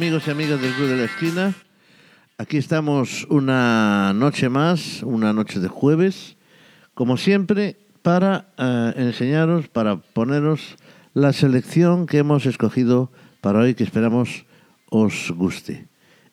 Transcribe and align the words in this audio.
amigos 0.00 0.26
y 0.26 0.30
amigas 0.30 0.62
del 0.62 0.72
Club 0.72 0.88
de 0.88 0.96
la 0.96 1.04
Esquina. 1.04 1.54
Aquí 2.38 2.56
estamos 2.56 3.26
una 3.28 4.14
noche 4.14 4.48
más, 4.48 5.02
una 5.02 5.34
noche 5.34 5.60
de 5.60 5.68
jueves, 5.68 6.38
como 6.94 7.18
siempre, 7.18 7.76
para 8.00 8.48
eh, 8.56 8.94
enseñaros, 8.96 9.68
para 9.68 9.96
poneros 9.96 10.76
la 11.12 11.34
selección 11.34 12.06
que 12.06 12.16
hemos 12.16 12.46
escogido 12.46 13.12
para 13.42 13.58
hoy, 13.58 13.74
que 13.74 13.84
esperamos 13.84 14.46
os 14.88 15.32
guste. 15.32 15.88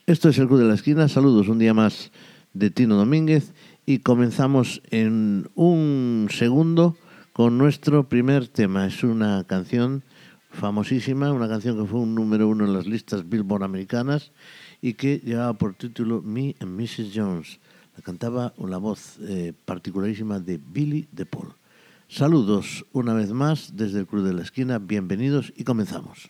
Esto 0.05 0.29
es 0.29 0.37
el 0.37 0.47
Club 0.47 0.59
de 0.59 0.67
la 0.69 0.75
Esquina. 0.75 1.09
Saludos 1.09 1.49
un 1.49 1.59
día 1.59 1.73
más 1.73 2.13
de 2.53 2.69
Tino 2.69 2.95
Domínguez 2.95 3.51
y 3.85 3.99
comenzamos 3.99 4.81
en 4.91 5.49
un 5.55 6.29
segundo 6.31 6.95
con 7.33 7.57
nuestro 7.57 8.07
primer 8.07 8.47
tema. 8.47 8.87
Es 8.87 9.03
una 9.03 9.43
canción 9.43 10.03
famosísima, 10.57 11.31
una 11.31 11.47
canción 11.47 11.77
que 11.77 11.85
fue 11.87 11.99
un 11.99 12.15
número 12.15 12.47
uno 12.47 12.65
en 12.65 12.73
las 12.73 12.87
listas 12.87 13.29
Billboard 13.29 13.63
americanas 13.63 14.31
y 14.81 14.95
que 14.95 15.21
llevaba 15.23 15.53
por 15.53 15.75
título 15.75 16.21
Me 16.23 16.55
and 16.59 16.79
Mrs. 16.79 17.11
Jones. 17.13 17.59
La 17.95 18.01
cantaba 18.01 18.53
una 18.57 18.77
voz 18.77 19.17
eh, 19.21 19.53
particularísima 19.65 20.39
de 20.39 20.57
Billy 20.57 21.07
DePaul. 21.11 21.53
Saludos 22.07 22.85
una 22.91 23.13
vez 23.13 23.31
más 23.31 23.75
desde 23.75 23.99
el 23.99 24.07
Club 24.07 24.23
de 24.25 24.33
la 24.33 24.41
Esquina, 24.41 24.79
bienvenidos 24.79 25.53
y 25.55 25.63
comenzamos. 25.63 26.29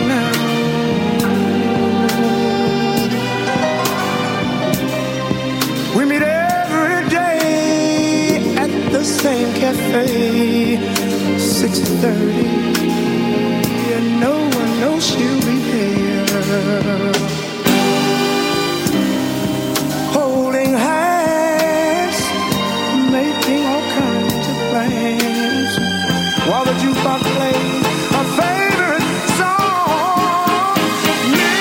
cafe, 9.71 10.77
6.30, 11.37 12.03
and 13.95 14.05
no 14.19 14.35
one 14.59 14.71
knows 14.81 15.03
she'll 15.05 15.41
be 15.47 15.57
there. 15.71 16.25
Holding 20.17 20.73
hands, 20.73 22.19
making 23.17 23.63
all 23.71 23.85
kinds 24.01 24.45
of 24.51 24.57
plans, 24.71 25.73
while 26.47 26.65
the 26.65 26.75
jukebox 26.81 27.21
plays 27.37 27.85
a 28.19 28.23
favorite 28.39 29.07
song. 29.39 30.75
Me 31.31 31.53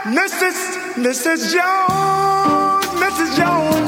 and 0.00 0.16
Mrs. 0.18 0.56
Mrs. 1.04 1.40
Jones. 1.52 2.06
Mrs. 3.04 3.30
Jones, 3.36 3.87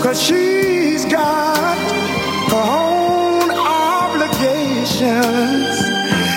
Cause 0.00 0.22
she's 0.22 1.04
got 1.06 1.76
her 2.50 2.56
own 2.56 3.50
obligations. 3.50 5.02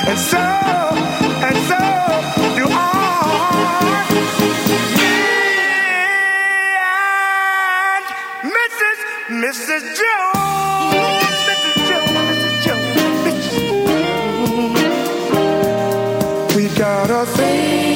And 0.09 0.17
so, 0.17 0.37
and 1.47 1.57
so 1.69 1.77
do 2.57 2.65
I. 2.71 2.81
Me 4.97 5.13
and 8.01 8.05
Mrs. 8.57 8.97
Mrs. 9.45 9.83
Jones. 9.99 11.37
Mrs. 11.49 11.77
Jones, 11.87 12.17
Mrs. 12.29 13.53
Jones. 16.41 16.55
We 16.55 16.63
got 16.79 17.09
a 17.11 17.25
thing 17.27 17.92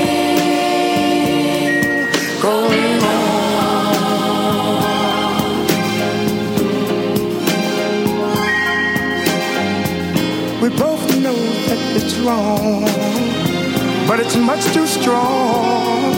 much 14.57 14.73
too 14.73 14.87
strong 14.87 16.13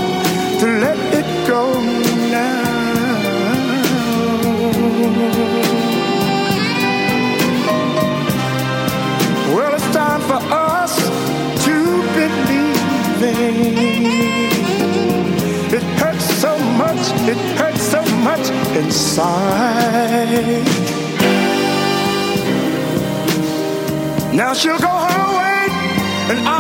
to 0.60 0.66
let 0.80 0.98
it 1.14 1.48
go 1.48 1.74
now. 2.32 2.62
Well, 9.54 9.74
it's 9.74 9.92
time 9.94 10.22
for 10.22 10.40
us 10.54 10.96
to 11.66 11.76
believe. 12.16 13.20
It 15.74 15.84
hurts 16.00 16.26
so 16.44 16.58
much, 16.84 17.04
it 17.28 17.38
hurts 17.58 17.84
so 17.84 18.02
much 18.24 18.50
inside. 18.78 20.64
Now 24.34 24.54
she'll 24.54 24.80
go 24.80 24.88
her 24.88 25.28
way, 25.38 25.68
and 26.32 26.48
I'll 26.48 26.59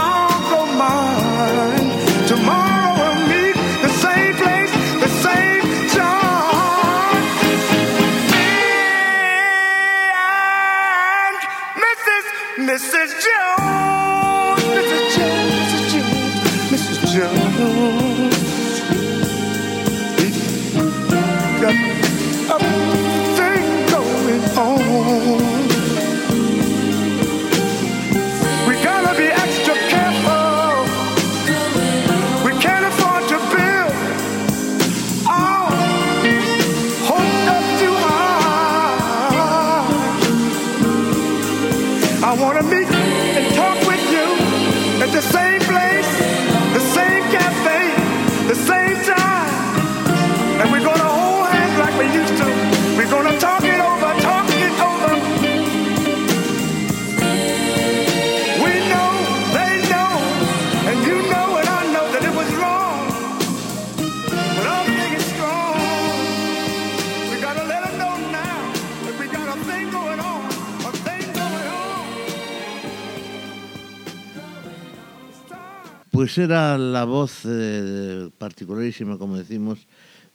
Pues 76.29 76.37
era 76.37 76.77
la 76.77 77.05
voz 77.05 77.41
eh, 77.45 78.29
particularísima, 78.37 79.17
como 79.17 79.35
decimos, 79.35 79.87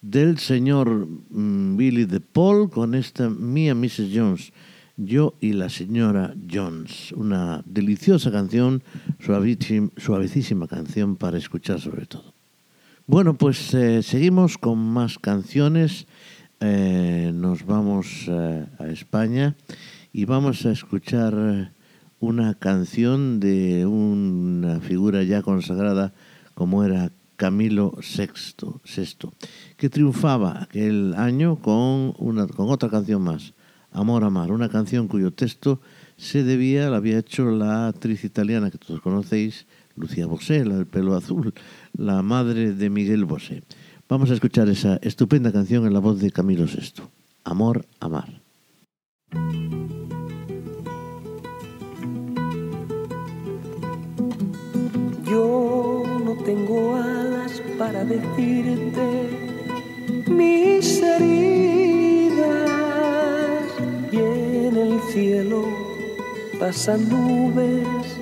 del 0.02 0.38
señor 0.38 1.06
mm, 1.30 1.76
Billy 1.76 2.04
de 2.04 2.18
Paul 2.18 2.68
con 2.68 2.96
esta 2.96 3.30
Mia 3.30 3.76
Mrs. 3.76 4.10
Jones, 4.12 4.52
yo 4.96 5.34
y 5.40 5.52
la 5.52 5.68
señora 5.68 6.34
Jones. 6.52 7.12
Una 7.12 7.62
deliciosa 7.64 8.32
canción, 8.32 8.82
suavecísima 9.20 10.66
canción 10.66 11.14
para 11.14 11.38
escuchar 11.38 11.80
sobre 11.80 12.06
todo. 12.06 12.34
Bueno, 13.06 13.34
pues 13.34 13.72
eh, 13.74 14.02
seguimos 14.02 14.58
con 14.58 14.80
más 14.80 15.20
canciones. 15.20 16.08
Eh, 16.58 17.30
nos 17.32 17.64
vamos 17.64 18.28
a 18.28 18.88
España 18.88 19.54
y 20.12 20.24
vamos 20.24 20.66
a 20.66 20.72
escuchar 20.72 21.70
una 22.24 22.54
canción 22.54 23.38
de 23.38 23.84
una 23.86 24.80
figura 24.80 25.22
ya 25.22 25.42
consagrada 25.42 26.12
como 26.54 26.84
era 26.84 27.12
Camilo 27.36 27.94
VI, 27.98 29.30
que 29.76 29.90
triunfaba 29.90 30.62
aquel 30.62 31.14
año 31.16 31.56
con, 31.56 32.14
una, 32.18 32.46
con 32.46 32.70
otra 32.70 32.88
canción 32.88 33.22
más, 33.22 33.52
Amor 33.92 34.24
Amar, 34.24 34.52
una 34.52 34.68
canción 34.68 35.06
cuyo 35.06 35.32
texto 35.32 35.80
se 36.16 36.42
debía, 36.44 36.88
la 36.90 36.96
había 36.96 37.18
hecho 37.18 37.50
la 37.50 37.88
actriz 37.88 38.24
italiana 38.24 38.70
que 38.70 38.78
todos 38.78 39.00
conocéis, 39.00 39.66
Lucía 39.96 40.26
Bosé, 40.26 40.64
la 40.64 40.76
del 40.76 40.86
pelo 40.86 41.14
azul, 41.14 41.52
la 41.96 42.22
madre 42.22 42.72
de 42.72 42.90
Miguel 42.90 43.24
Bosé. 43.24 43.62
Vamos 44.08 44.30
a 44.30 44.34
escuchar 44.34 44.68
esa 44.68 44.96
estupenda 45.02 45.52
canción 45.52 45.86
en 45.86 45.92
la 45.92 46.00
voz 46.00 46.20
de 46.20 46.30
Camilo 46.30 46.64
VI, 46.64 47.02
Amor 47.44 47.86
Amar. 48.00 48.40
Yo 55.34 56.04
no 56.24 56.32
tengo 56.44 56.94
alas 56.94 57.60
para 57.76 58.04
decirte 58.04 59.06
mis 60.30 61.02
heridas 61.02 62.38
y 64.12 64.16
en 64.16 64.76
el 64.76 65.00
cielo 65.12 65.64
pasan 66.60 67.08
nubes 67.08 68.16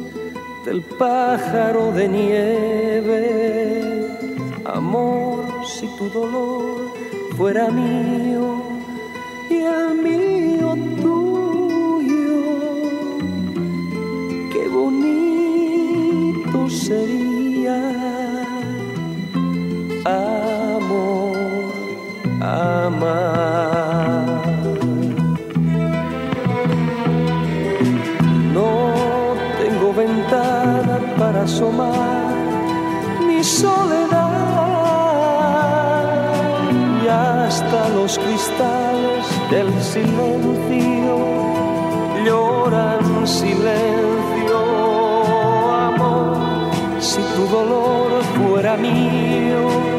del 0.64 0.80
pájaro 0.80 1.92
de 1.92 2.08
nieve. 2.08 3.22
Amor, 4.64 5.44
si 5.66 5.86
tu 5.98 6.08
dolor 6.08 6.94
fuera 7.36 7.68
mío 7.68 8.54
y 9.50 9.56
el 9.56 9.94
mío 10.02 10.41
sería 16.92 17.80
amor, 20.04 21.36
amar. 22.40 24.26
No 28.56 28.72
tengo 29.60 29.88
ventana 30.04 30.96
para 31.18 31.42
asomar 31.42 32.34
mi 33.26 33.42
soledad 33.42 34.30
y 37.04 37.08
hasta 37.08 37.80
los 37.96 38.18
cristales 38.18 39.24
del 39.52 39.70
silencio 39.92 41.16
lloran 42.26 43.26
silencio 43.26 44.11
dolor 47.52 48.22
fuera 48.34 48.78
mío 48.78 49.91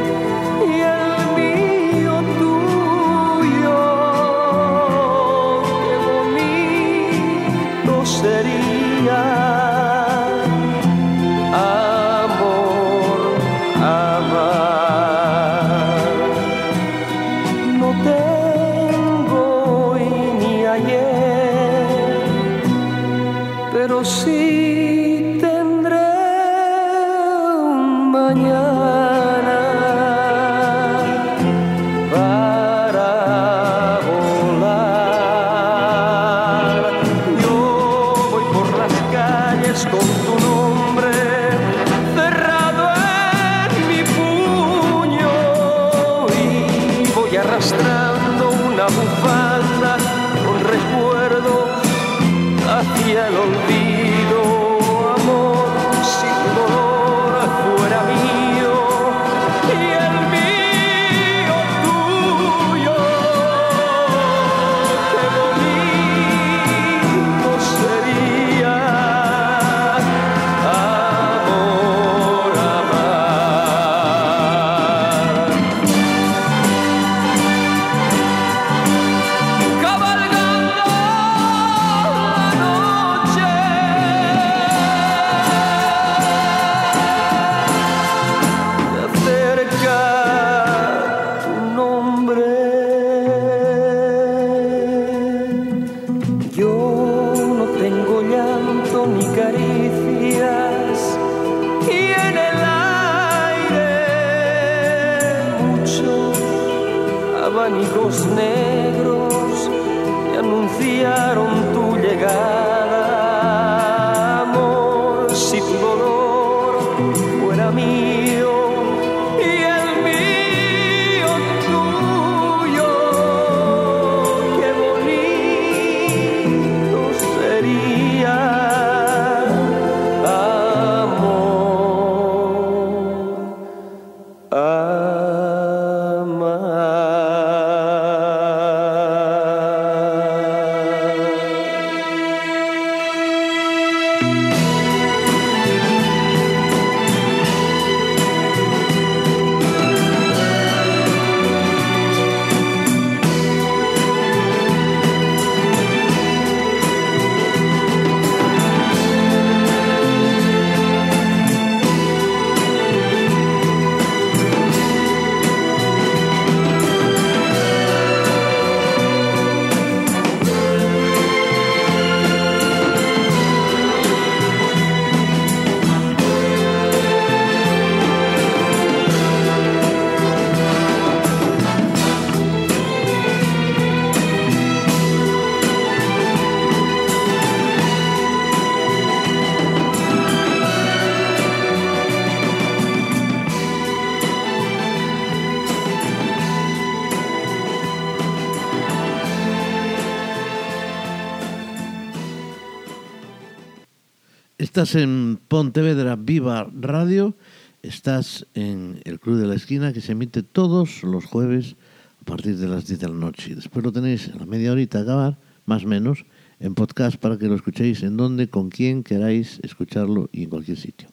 Estás 204.83 205.02
en 205.02 205.40
Pontevedra 205.47 206.18
Viva 206.18 206.69
Radio, 206.78 207.37
estás 207.83 208.45
en 208.54 208.99
el 209.06 209.21
Club 209.21 209.37
de 209.37 209.47
la 209.47 209.56
Esquina 209.56 209.94
que 209.94 210.02
se 210.02 210.11
emite 210.11 210.44
todos 210.44 211.04
los 211.04 211.23
jueves 211.23 211.78
a 212.21 212.25
partir 212.25 212.57
de 212.57 212.68
las 212.68 212.87
10 212.87 212.99
de 212.99 213.07
la 213.07 213.16
noche. 213.16 213.56
Después 213.56 213.85
lo 213.85 213.94
tenéis 213.94 214.28
a 214.28 214.35
la 214.35 214.45
media 214.45 214.73
horita 214.73 214.99
a 214.99 215.04
acabar, 215.04 215.40
más 215.66 215.85
o 215.85 215.87
menos, 215.87 216.25
en 216.59 216.75
podcast 216.75 217.16
para 217.16 217.37
que 217.37 217.47
lo 217.47 217.56
escuchéis 217.56 218.04
en 218.04 218.18
donde, 218.18 218.49
con 218.49 218.69
quien 218.69 219.04
queráis 219.04 219.61
escucharlo 219.63 220.30
y 220.33 220.44
en 220.44 220.49
cualquier 220.49 220.75
sitio. 220.75 221.07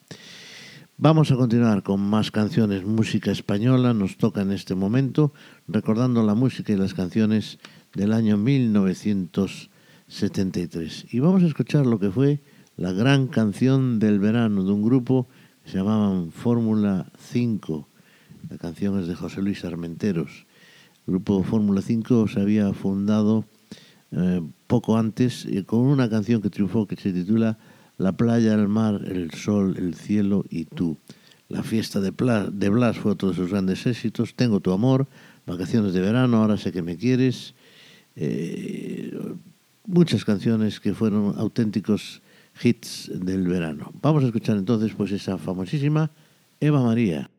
Vamos 0.97 1.31
a 1.31 1.37
continuar 1.37 1.85
con 1.85 2.01
más 2.01 2.33
canciones, 2.33 2.85
música 2.85 3.31
española, 3.31 3.95
nos 3.95 4.17
toca 4.17 4.43
en 4.43 4.51
este 4.51 4.75
momento, 4.75 5.33
recordando 5.69 6.25
la 6.25 6.35
música 6.35 6.73
y 6.73 6.77
las 6.77 6.93
canciones 6.93 7.61
del 7.95 8.15
año 8.15 8.37
1973. 8.37 11.07
Y 11.13 11.21
vamos 11.21 11.45
a 11.45 11.47
escuchar 11.47 11.87
lo 11.87 12.01
que 12.01 12.11
fue 12.11 12.41
la 12.81 12.93
gran 12.93 13.27
canción 13.27 13.99
del 13.99 14.19
verano 14.19 14.65
de 14.65 14.73
un 14.73 14.83
grupo 14.83 15.29
que 15.63 15.71
se 15.71 15.77
llamaban 15.77 16.33
Fórmula 16.33 17.13
5. 17.19 17.87
La 18.49 18.57
canción 18.57 18.99
es 18.99 19.07
de 19.07 19.15
José 19.15 19.43
Luis 19.43 19.67
Armenteros. 19.67 20.47
El 21.07 21.13
grupo 21.13 21.43
Fórmula 21.43 21.83
5 21.83 22.29
se 22.29 22.41
había 22.41 22.73
fundado 22.73 23.45
eh, 24.13 24.41
poco 24.67 24.97
antes 24.97 25.47
con 25.67 25.81
una 25.81 26.09
canción 26.09 26.41
que 26.41 26.49
triunfó 26.49 26.87
que 26.87 26.97
se 26.97 27.13
titula 27.13 27.59
La 27.99 28.13
playa, 28.13 28.55
el 28.55 28.69
mar, 28.69 29.03
el 29.05 29.31
sol, 29.33 29.77
el 29.77 29.95
cielo 29.95 30.47
y 30.49 30.65
tú. 30.65 30.97
La 31.51 31.63
fiesta 31.63 32.01
de, 32.01 32.13
Pla 32.13 32.49
de 32.49 32.71
Blas 32.71 32.97
fue 32.97 33.13
otro 33.13 33.29
de 33.29 33.37
sus 33.37 33.51
grandes 33.51 33.87
éxitos. 33.87 34.35
Tengo 34.35 34.61
tu 34.61 34.73
amor, 34.73 35.07
Vacaciones 35.47 35.93
de 35.93 36.01
verano, 36.01 36.39
ahora 36.39 36.57
sé 36.57 36.73
que 36.73 36.81
me 36.81 36.97
quieres. 36.97 37.53
Eh, 38.17 39.15
muchas 39.85 40.25
canciones 40.25 40.81
que 40.81 40.95
fueron 40.95 41.35
auténticos 41.37 42.23
hits 42.63 43.11
del 43.15 43.47
verano. 43.49 43.93
Vamos 44.01 44.25
a 44.25 44.27
escuchar 44.27 44.57
entonces 44.57 44.93
pues 44.97 45.13
esa 45.13 45.39
famosísima 45.39 46.11
Eva 46.61 46.83
María. 46.83 47.31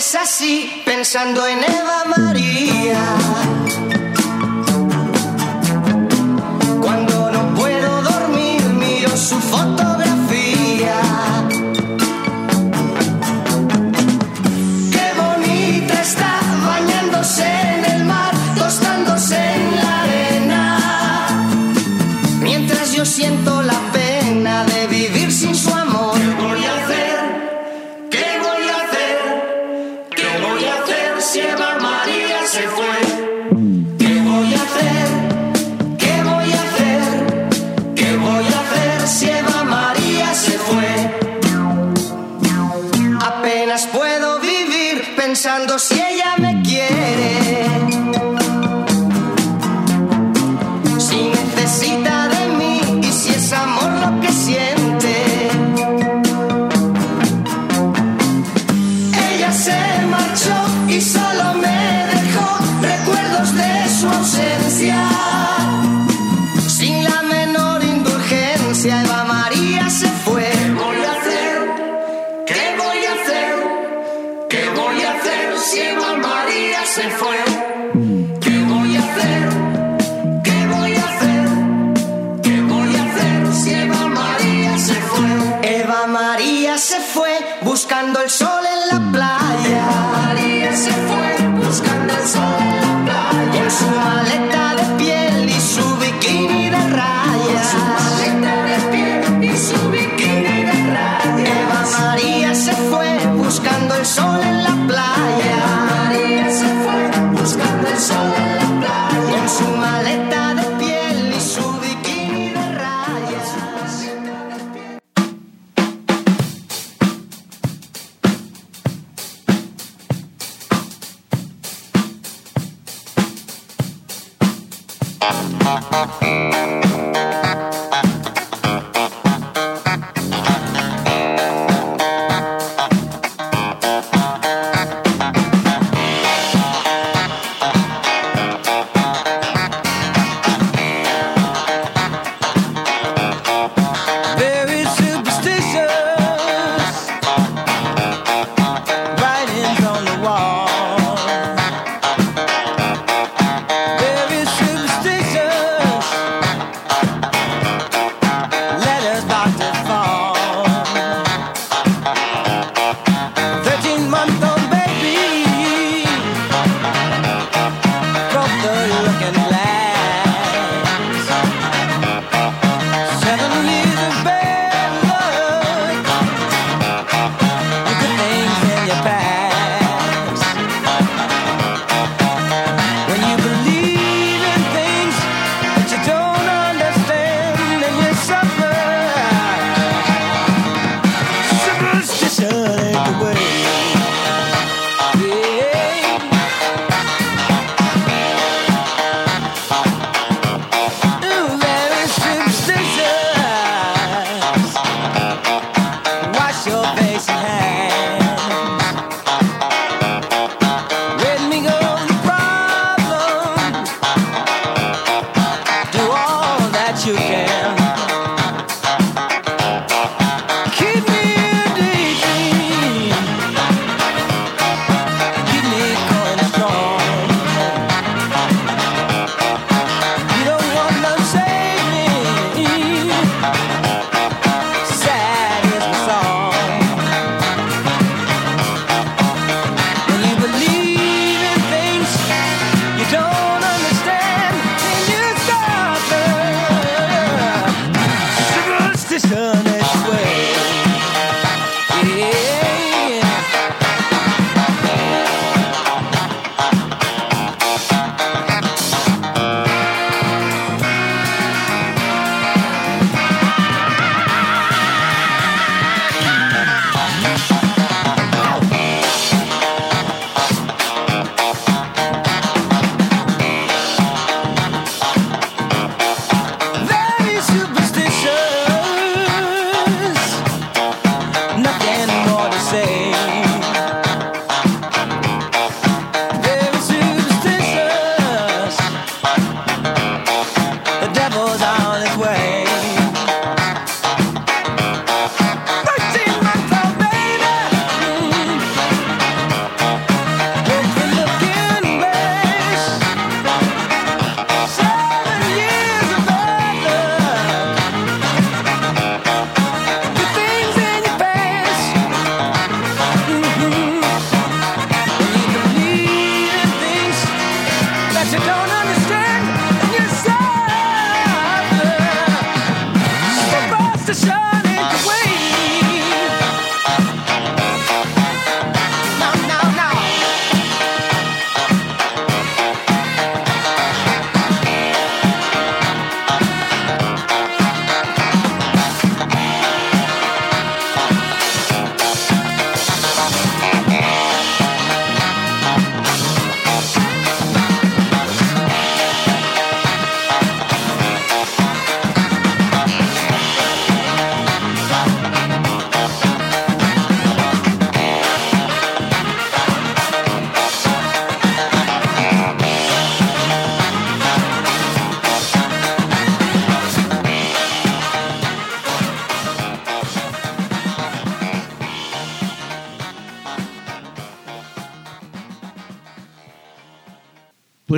Noches 0.00 0.14
así, 0.14 0.82
pensando 0.86 1.46
en 1.46 1.62
Eva 1.62 2.04
María. 2.06 3.29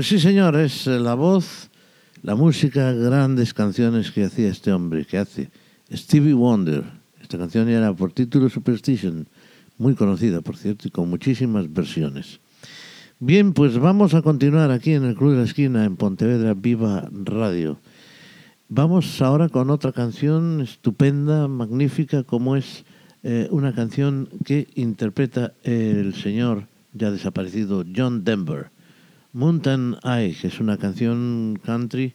Pues 0.03 0.09
sí, 0.09 0.19
señor, 0.19 0.57
es 0.57 0.89
eh, 0.89 0.99
la 0.99 1.15
voz, 1.15 1.71
la 2.25 2.35
música, 2.35 2.91
grandes 2.91 3.55
canciones 3.55 4.11
que 4.11 4.25
hacía 4.25 4.49
este 4.49 4.73
hombre, 4.73 5.05
que 5.05 5.17
hace 5.17 5.49
Stevie 5.93 6.35
Wonder. 6.35 6.83
Esta 7.21 7.39
canción 7.39 7.69
era 7.69 7.95
por 7.95 8.11
título 8.11 8.49
Superstition, 8.49 9.29
muy 9.79 9.95
conocida, 9.95 10.41
por 10.41 10.57
cierto, 10.57 10.89
y 10.89 10.91
con 10.91 11.09
muchísimas 11.09 11.73
versiones. 11.73 12.41
Bien, 13.21 13.53
pues 13.53 13.79
vamos 13.79 14.15
a 14.15 14.23
continuar 14.23 14.73
aquí 14.73 14.93
en 14.93 15.05
el 15.05 15.15
Club 15.15 15.35
de 15.35 15.37
la 15.37 15.45
Esquina, 15.45 15.85
en 15.85 15.95
Pontevedra 15.95 16.55
Viva 16.55 17.09
Radio. 17.13 17.79
Vamos 18.69 19.23
ahora 19.23 19.51
con 19.51 19.71
otra 19.71 19.93
canción 19.93 20.63
estupenda, 20.63 21.47
magnífica, 21.47 22.25
como 22.25 22.57
es 22.57 22.85
eh, 23.23 23.47
una 23.53 23.73
canción 23.73 24.29
que 24.45 24.67
interpreta 24.75 25.55
el 25.63 26.17
señor 26.17 26.67
ya 26.93 27.13
desaparecido 27.13 27.85
John 27.95 28.25
Denver. 28.25 28.72
Mountain 29.33 29.97
Eye, 30.05 30.37
es 30.43 30.61
una 30.61 30.77
canción 30.77 31.59
country 31.65 32.15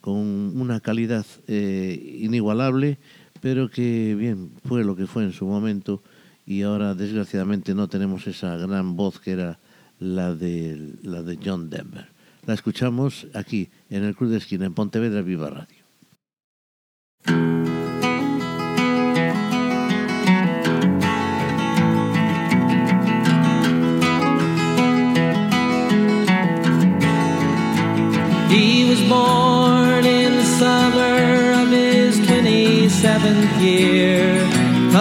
con 0.00 0.16
una 0.16 0.80
calidad 0.80 1.26
eh, 1.48 2.18
inigualable, 2.20 2.98
pero 3.40 3.68
que 3.68 4.14
bien 4.14 4.52
fue 4.64 4.84
lo 4.84 4.94
que 4.94 5.06
fue 5.06 5.24
en 5.24 5.32
su 5.32 5.44
momento 5.44 6.02
y 6.46 6.62
ahora 6.62 6.94
desgraciadamente 6.94 7.74
no 7.74 7.88
tenemos 7.88 8.26
esa 8.26 8.56
gran 8.56 8.96
voz 8.96 9.18
que 9.18 9.32
era 9.32 9.58
la 9.98 10.34
de, 10.34 10.94
la 11.02 11.22
de 11.22 11.38
John 11.44 11.68
Denver. 11.68 12.06
La 12.46 12.54
escuchamos 12.54 13.26
aquí 13.34 13.68
en 13.90 14.04
el 14.04 14.14
Club 14.14 14.30
de 14.30 14.38
Esquina, 14.38 14.66
en 14.66 14.74
Pontevedra 14.74 15.22
Viva 15.22 15.50
Radio. 15.50 15.82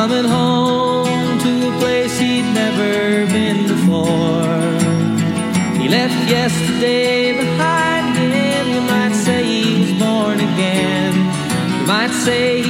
Coming 0.01 0.25
home 0.25 1.37
to 1.37 1.51
a 1.69 1.79
place 1.79 2.17
he'd 2.17 2.47
never 2.55 3.27
been 3.27 3.67
before. 3.67 4.65
He 5.79 5.87
left 5.89 6.19
yesterday 6.27 7.37
behind 7.37 8.17
him. 8.17 8.63
You 8.73 8.81
might 8.81 9.13
say 9.13 9.43
he 9.43 9.81
was 9.81 9.93
born 10.01 10.39
again. 10.39 11.13
You 11.77 11.85
might 11.85 12.13
say 12.25 12.60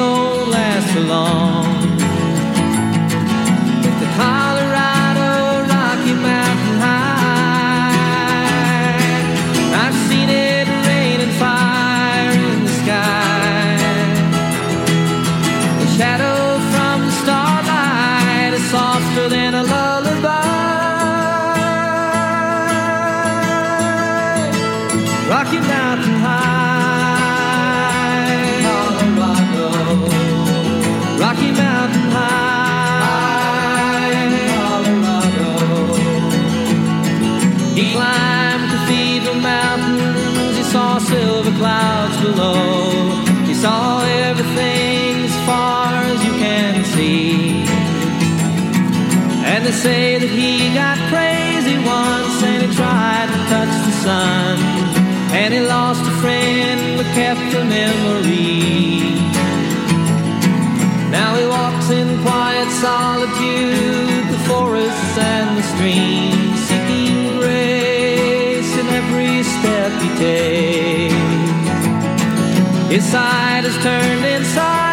don't 0.00 0.48
last 0.48 0.96
long. 0.96 1.49
Say 49.82 50.18
that 50.18 50.28
he 50.28 50.74
got 50.74 50.98
crazy 51.08 51.78
once 51.80 52.36
and 52.44 52.60
he 52.64 52.68
tried 52.76 53.28
to 53.32 53.38
touch 53.48 53.74
the 53.88 53.94
sun. 54.04 54.58
And 55.32 55.54
he 55.54 55.60
lost 55.60 56.02
a 56.04 56.14
friend 56.20 56.98
but 56.98 57.08
kept 57.16 57.48
a 57.60 57.64
memory. 57.64 59.16
Now 61.08 61.30
he 61.40 61.46
walks 61.46 61.88
in 61.88 62.08
quiet 62.20 62.68
solitude, 62.84 64.24
the 64.34 64.40
forests 64.50 65.16
and 65.16 65.56
the 65.56 65.64
streams, 65.72 66.60
seeking 66.68 67.40
grace 67.40 68.72
in 68.80 68.86
every 69.00 69.42
step 69.54 69.90
he 70.04 70.10
takes. 70.26 71.14
His 72.92 73.04
side 73.10 73.64
is 73.64 73.76
turned 73.82 74.24
inside 74.26 74.89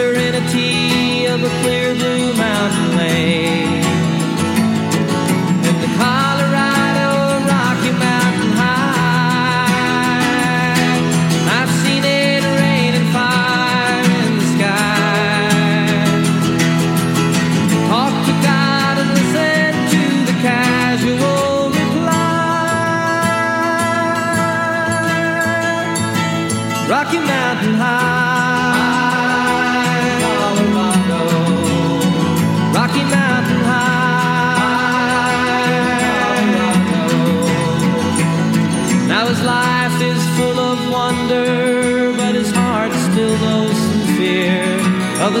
serenity 0.00 1.26
of 1.26 1.44
a 1.44 1.50
clear 1.60 1.79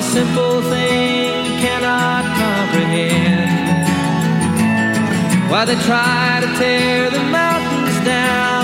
a 0.00 0.02
simple 0.02 0.62
thing 0.62 1.44
cannot 1.60 2.24
comprehend. 2.40 3.50
While 5.50 5.66
they 5.66 5.78
try 5.90 6.40
to 6.40 6.48
tear 6.58 7.10
the 7.10 7.22
mountains 7.24 7.98
down 8.06 8.59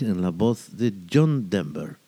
En 0.00 0.22
la 0.22 0.30
voz 0.30 0.70
de 0.72 0.90
John 1.06 1.50
Denver. 1.50 1.98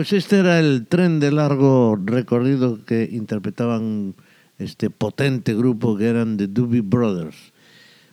Pues 0.00 0.14
este 0.14 0.38
era 0.38 0.58
el 0.58 0.86
tren 0.86 1.20
de 1.20 1.30
largo 1.30 1.94
recorrido 2.02 2.86
que 2.86 3.06
interpretaban 3.12 4.14
este 4.56 4.88
potente 4.88 5.54
grupo 5.54 5.94
que 5.94 6.08
eran 6.08 6.38
The 6.38 6.46
Doobie 6.46 6.80
Brothers. 6.80 7.52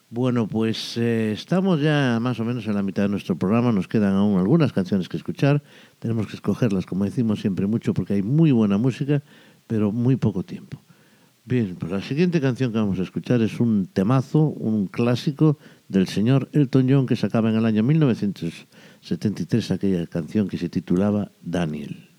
Bueno, 0.09 0.49
pues 0.49 0.97
eh, 0.97 1.31
estamos 1.31 1.79
ya 1.79 2.19
más 2.19 2.41
o 2.41 2.43
menos 2.43 2.67
en 2.67 2.75
la 2.75 2.83
mitad 2.83 3.03
de 3.03 3.07
nuestro 3.07 3.37
programa, 3.37 3.71
nos 3.71 3.87
quedan 3.87 4.15
aún 4.15 4.37
algunas 4.37 4.73
canciones 4.73 5.07
que 5.07 5.15
escuchar, 5.15 5.63
tenemos 5.99 6.27
que 6.27 6.35
escogerlas, 6.35 6.85
como 6.85 7.05
decimos 7.05 7.39
siempre 7.39 7.67
mucho, 7.67 7.93
porque 7.93 8.15
hay 8.15 8.21
muy 8.21 8.51
buena 8.51 8.77
música, 8.77 9.23
pero 9.65 9.93
muy 9.93 10.17
poco 10.17 10.43
tiempo. 10.43 10.81
Bien, 11.45 11.77
pues 11.79 11.89
la 11.89 12.01
siguiente 12.01 12.41
canción 12.41 12.73
que 12.73 12.79
vamos 12.79 12.99
a 12.99 13.03
escuchar 13.03 13.41
es 13.41 13.61
un 13.61 13.85
temazo, 13.85 14.39
un 14.41 14.87
clásico 14.87 15.57
del 15.87 16.09
señor 16.09 16.49
Elton 16.51 16.87
John 16.89 17.05
que 17.05 17.15
sacaba 17.15 17.49
en 17.49 17.55
el 17.55 17.65
año 17.65 17.81
1900. 17.81 18.67
73 19.07 19.71
aquella 19.71 20.05
canción 20.07 20.49
que 20.49 20.57
se 20.57 20.67
titulaba 20.67 21.31
Daniel. 21.41 22.09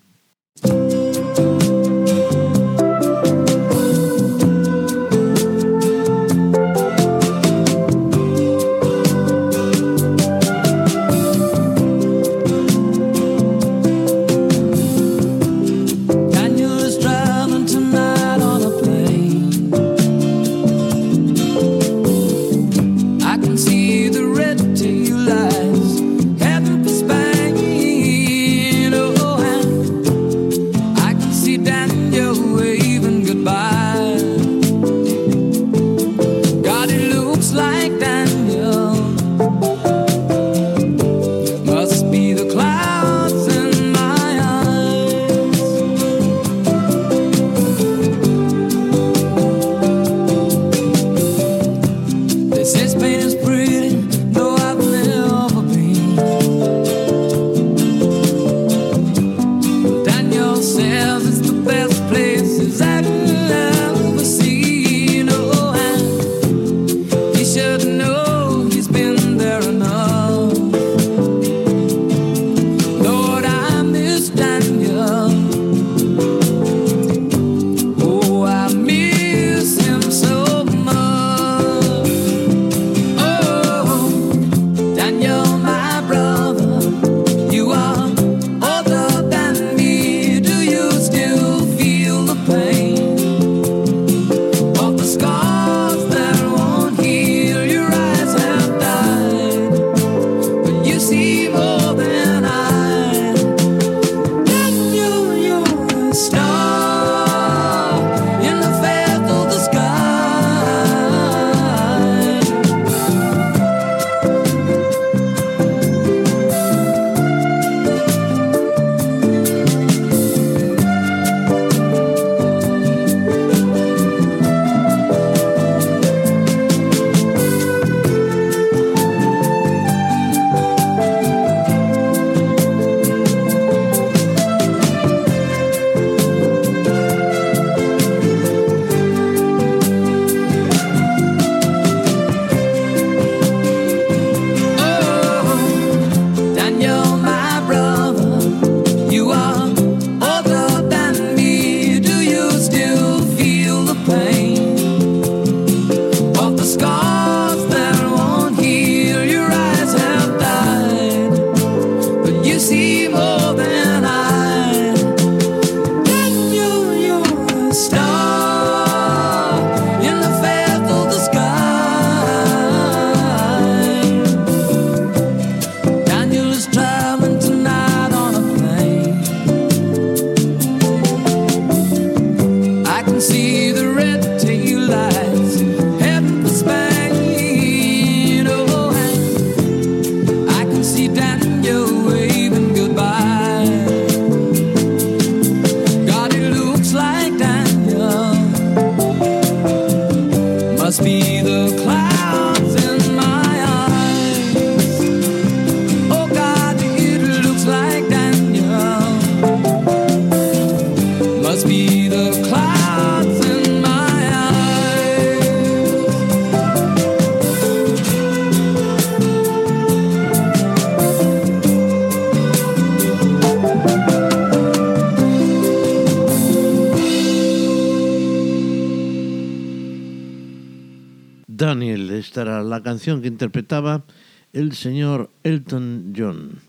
Que 233.17 233.29
interpretaba 233.29 234.05
el 234.53 234.73
señor 234.75 235.31
Elton 235.43 236.13
John. 236.17 236.61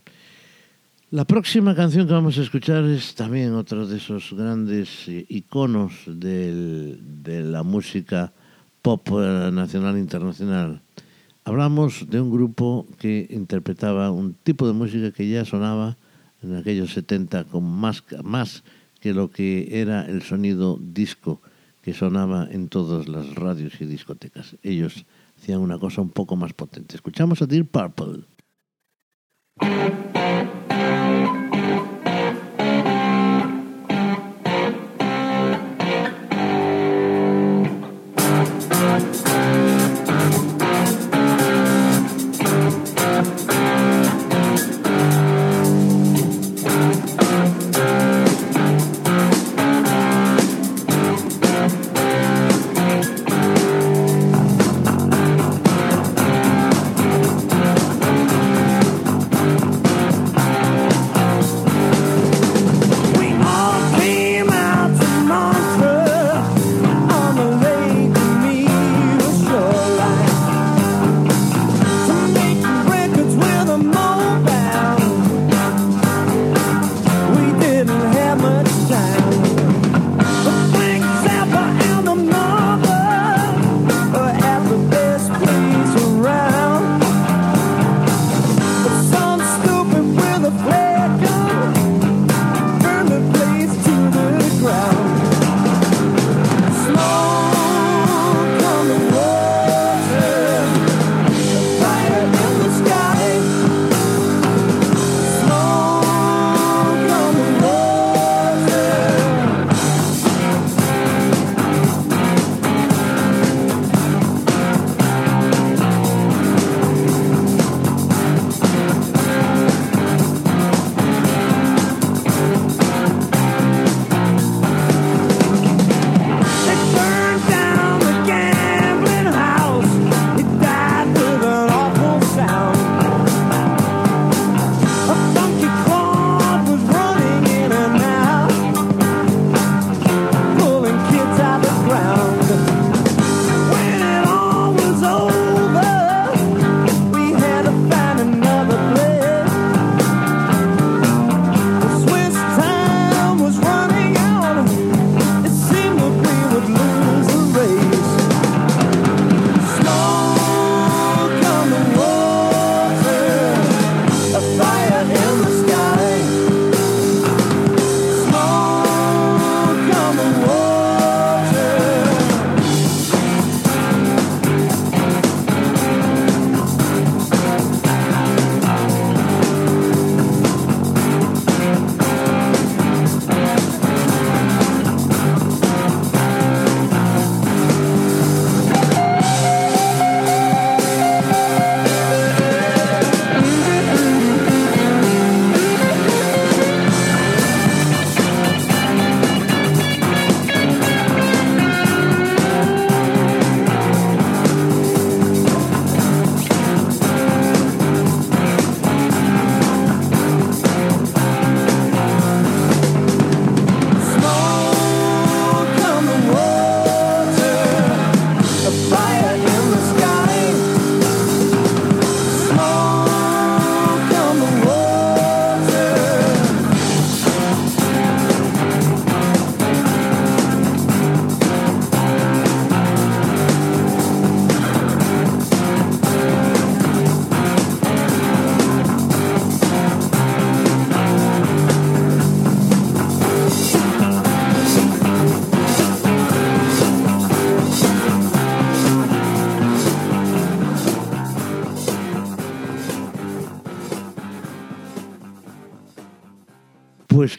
La 1.10 1.26
próxima 1.26 1.74
canción 1.74 2.06
que 2.06 2.14
vamos 2.14 2.38
a 2.38 2.42
escuchar 2.42 2.84
es 2.84 3.14
también 3.14 3.52
otro 3.54 3.86
de 3.86 3.98
esos 3.98 4.32
grandes 4.32 5.08
eh, 5.08 5.26
iconos 5.28 5.92
de 6.06 6.96
la 7.44 7.62
música 7.62 8.32
pop 8.80 9.06
eh, 9.10 9.50
nacional 9.52 9.96
e 9.96 10.00
internacional. 10.00 10.80
Hablamos 11.44 12.08
de 12.08 12.20
un 12.20 12.30
grupo 12.30 12.86
que 12.98 13.26
interpretaba 13.30 14.10
un 14.10 14.34
tipo 14.34 14.66
de 14.66 14.72
música 14.72 15.12
que 15.12 15.28
ya 15.28 15.44
sonaba 15.44 15.96
en 16.42 16.56
aquellos 16.56 16.92
70 16.94 17.44
con 17.44 17.64
más, 17.64 18.02
más 18.24 18.62
que 19.00 19.12
lo 19.12 19.30
que 19.30 19.80
era 19.80 20.06
el 20.06 20.22
sonido 20.22 20.78
disco 20.80 21.42
que 21.82 21.94
sonaba 21.94 22.46
en 22.50 22.68
todas 22.68 23.08
las 23.08 23.34
radios 23.34 23.80
y 23.80 23.86
discotecas. 23.86 24.56
Ellos 24.62 25.06
hacían 25.40 25.60
una 25.60 25.78
cosa 25.78 26.02
un 26.02 26.10
poco 26.10 26.36
más 26.36 26.52
potente. 26.52 26.94
Escuchamos 26.96 27.40
a 27.40 27.46
Dear 27.46 27.64
Purple. 27.64 28.24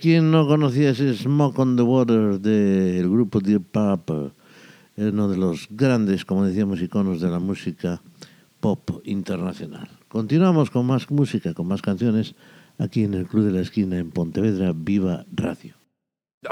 Quién 0.01 0.31
no 0.31 0.47
conocía 0.47 0.89
ese 0.89 1.15
Smoke 1.15 1.59
on 1.59 1.75
the 1.75 1.83
Water 1.83 2.39
del 2.39 3.09
grupo 3.09 3.39
Dear 3.39 3.61
Purple, 3.61 4.31
uno 4.97 5.29
de 5.29 5.37
los 5.37 5.67
grandes, 5.69 6.25
como 6.25 6.43
decíamos, 6.43 6.81
iconos 6.81 7.21
de 7.21 7.29
la 7.29 7.39
música 7.39 8.01
pop 8.59 8.89
internacional. 9.05 9.89
Continuamos 10.07 10.71
con 10.71 10.87
más 10.87 11.09
música, 11.11 11.53
con 11.53 11.67
más 11.67 11.81
canciones, 11.81 12.35
aquí 12.79 13.03
en 13.03 13.13
el 13.13 13.27
Club 13.27 13.45
de 13.45 13.51
la 13.51 13.61
Esquina 13.61 13.97
en 13.97 14.11
Pontevedra, 14.11 14.73
Viva 14.75 15.25
Radio. 15.33 15.75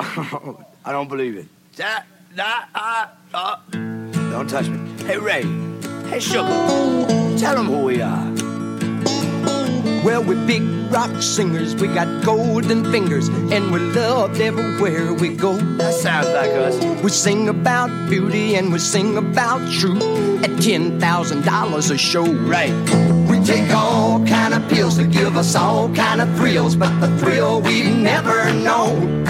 I 0.86 0.92
don't 0.92 1.10
believe 1.10 1.36
it. 1.40 1.48
That, 1.78 2.06
that, 2.36 2.70
uh, 2.76 3.08
uh. 3.34 3.56
Don't 4.32 4.48
touch 4.48 4.70
me. 4.70 4.78
Hey, 5.06 5.18
Ray. 5.18 5.44
Hey, 6.08 6.20
Sugar. 6.20 6.46
Tell 7.38 7.56
them 7.56 7.66
who 7.66 7.84
we 7.84 8.02
are. 8.02 8.39
Well, 10.04 10.24
we're 10.24 10.46
big 10.48 10.64
rock 10.92 11.22
singers, 11.22 11.76
we 11.76 11.88
got 11.88 12.24
golden 12.24 12.90
fingers, 12.90 13.28
and 13.28 13.72
we're 13.72 13.92
loved 13.94 14.40
everywhere 14.40 15.14
we 15.14 15.36
go. 15.36 15.58
That 15.58 15.94
sounds 15.94 16.28
like 16.30 16.52
us. 16.52 17.04
We 17.04 17.10
sing 17.10 17.50
about 17.50 17.90
beauty 18.10 18.56
and 18.56 18.72
we 18.72 18.80
sing 18.80 19.18
about 19.18 19.60
truth 19.72 20.02
at 20.44 20.52
$10,000 20.52 21.92
a 21.92 21.98
show. 21.98 22.26
Right. 22.26 22.72
We 23.30 23.44
take 23.44 23.70
all 23.72 24.26
kind 24.26 24.54
of 24.54 24.68
pills 24.70 24.98
to 24.98 25.04
give 25.04 25.36
us 25.36 25.56
all 25.56 25.94
kind 25.94 26.22
of 26.22 26.34
thrills, 26.38 26.76
but 26.76 26.98
the 27.02 27.10
thrill 27.18 27.62
we've 27.62 27.94
never 27.94 28.54
known 28.54 29.26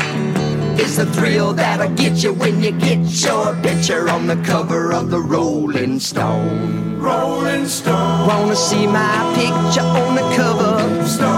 is 0.80 0.96
the 0.96 1.06
thrill 1.08 1.54
that'll 1.54 1.94
get 1.96 2.24
you 2.24 2.34
when 2.34 2.64
you 2.64 2.72
get 2.72 3.00
your 3.24 3.54
picture 3.62 4.10
on 4.10 4.28
the 4.28 4.38
cover 4.44 4.94
of 4.94 5.10
the 5.10 5.20
Rolling 5.20 6.00
Stone. 6.00 7.00
Rolling 7.00 7.68
Stone. 7.68 8.28
Wanna 8.28 8.56
see 8.56 8.88
my 8.88 9.34
picture 9.36 9.82
on 9.82 10.16
the 10.16 10.36
cover? 10.36 11.06
Stone. 11.06 11.29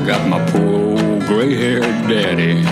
I 0.00 0.06
got 0.06 0.26
my 0.26 0.42
poor 0.50 0.98
old 0.98 1.26
gray 1.26 1.54
haired 1.54 2.08
daddy 2.08 2.62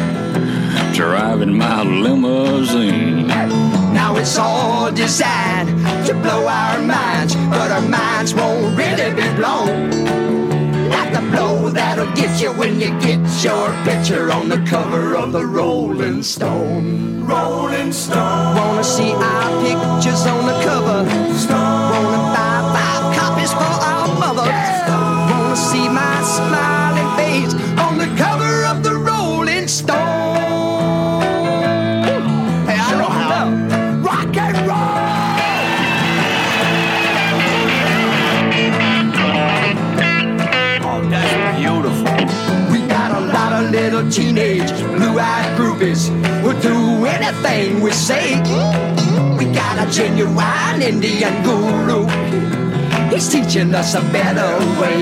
driving 0.96 1.58
my 1.58 1.82
limousine. 1.82 3.26
Now 3.26 4.16
it's 4.16 4.38
all 4.38 4.90
designed 4.90 5.68
to 6.06 6.14
blow 6.14 6.46
our 6.46 6.80
minds, 6.80 7.36
but 7.50 7.70
our 7.70 7.82
minds 7.82 8.32
won't 8.32 8.78
really 8.78 9.14
be 9.14 9.28
blown. 9.36 9.90
Like 10.88 11.12
the 11.12 11.20
blow 11.30 11.68
that'll 11.68 12.10
get 12.14 12.40
you 12.40 12.50
when 12.52 12.80
you 12.80 12.98
get 12.98 13.20
your 13.44 13.68
picture 13.84 14.32
on 14.32 14.48
the 14.48 14.64
cover 14.66 15.14
of 15.14 15.32
the 15.32 15.44
Rolling 15.44 16.22
Stone. 16.22 17.26
Rolling 17.26 17.92
Stone. 17.92 18.56
Wanna 18.56 18.82
see 18.82 19.12
our 19.12 19.50
pictures 19.60 20.24
on 20.24 20.46
the 20.46 20.64
cover? 20.64 21.04
Stone. 21.36 21.90
Wanna 21.92 22.22
buy 22.32 22.72
five 22.72 23.16
copies 23.18 23.52
for 23.52 23.74
our 23.84 24.18
mother? 24.18 24.50
Wanna 24.50 24.77
teenage 44.10 44.70
blue-eyed 44.96 45.58
groupies 45.58 46.08
who'll 46.40 46.58
do 46.60 47.04
anything 47.04 47.80
we 47.80 47.90
say. 47.90 48.36
We 49.36 49.44
got 49.52 49.86
a 49.86 49.90
genuine 49.90 50.82
Indian 50.82 51.42
guru. 51.42 52.06
He's 53.10 53.28
teaching 53.28 53.74
us 53.74 53.94
a 53.94 54.00
better 54.12 54.58
way. 54.80 54.98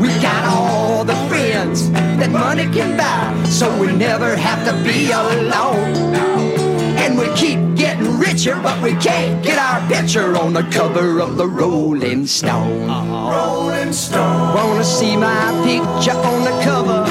We 0.00 0.08
got 0.20 0.44
all 0.44 1.04
the 1.04 1.16
friends 1.28 1.90
that 1.90 2.30
money 2.30 2.64
can 2.64 2.96
buy, 2.96 3.48
so 3.48 3.66
we 3.80 3.92
never 3.92 4.36
have 4.36 4.66
to 4.66 4.74
be 4.84 5.10
alone. 5.10 6.14
And 6.98 7.18
we 7.18 7.26
keep 7.34 7.58
getting 7.76 8.18
richer, 8.18 8.56
but 8.62 8.82
we 8.82 8.92
can't 8.96 9.42
get 9.42 9.58
our 9.58 9.86
picture 9.88 10.36
on 10.36 10.52
the 10.52 10.62
cover 10.64 11.20
of 11.20 11.36
the 11.36 11.46
Rolling 11.46 12.26
Stone. 12.26 12.90
Uh-huh. 12.90 13.32
Rolling 13.32 13.92
Stone. 13.92 14.54
Wanna 14.54 14.84
see 14.84 15.16
my 15.16 15.50
picture 15.64 16.12
on 16.12 16.44
the 16.44 16.62
cover? 16.62 17.03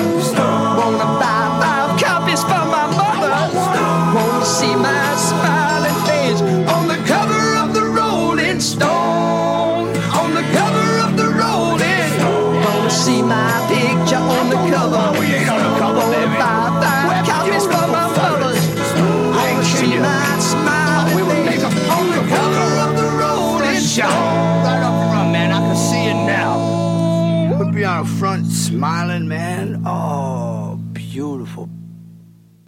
Smiling, 28.53 29.27
man. 29.27 29.81
Oh, 29.85 30.77
beautiful. 30.93 31.67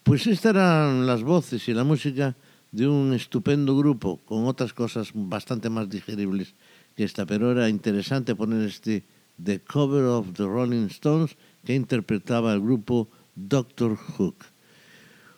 Pues 0.04 0.28
estas 0.28 0.56
eran 0.56 1.06
las 1.06 1.24
voces 1.24 1.68
y 1.68 1.74
la 1.74 1.84
música 1.84 2.36
de 2.72 2.88
un 2.88 3.14
estupendo 3.14 3.78
grupo 3.78 4.18
con 4.26 4.46
otras 4.48 4.74
cosas 4.74 5.12
bastante 5.14 5.70
más 5.70 5.90
digeribles 5.90 6.56
que 6.96 7.04
esta, 7.04 7.26
pero 7.26 7.52
era 7.52 7.70
interesante 7.70 8.36
poner 8.36 8.68
este 8.68 9.04
The 9.44 9.62
Cover 9.62 10.06
of 10.06 10.34
the 10.34 10.44
Rolling 10.44 10.88
Stones 10.88 11.36
que 11.64 11.76
interpretaba 11.76 12.54
el 12.54 12.62
grupo 12.62 13.10
Doctor 13.36 13.96
Hook. 13.96 14.46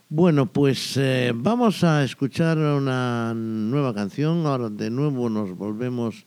Bueno, 0.09 0.45
pues 0.45 0.95
eh, 0.97 1.33
vamos 1.35 1.83
a 1.83 2.03
escuchar 2.03 2.57
una 2.57 3.33
nueva 3.33 3.93
canción. 3.93 4.45
Ahora 4.45 4.69
de 4.69 4.89
nuevo 4.89 5.29
nos 5.29 5.55
volvemos 5.57 6.25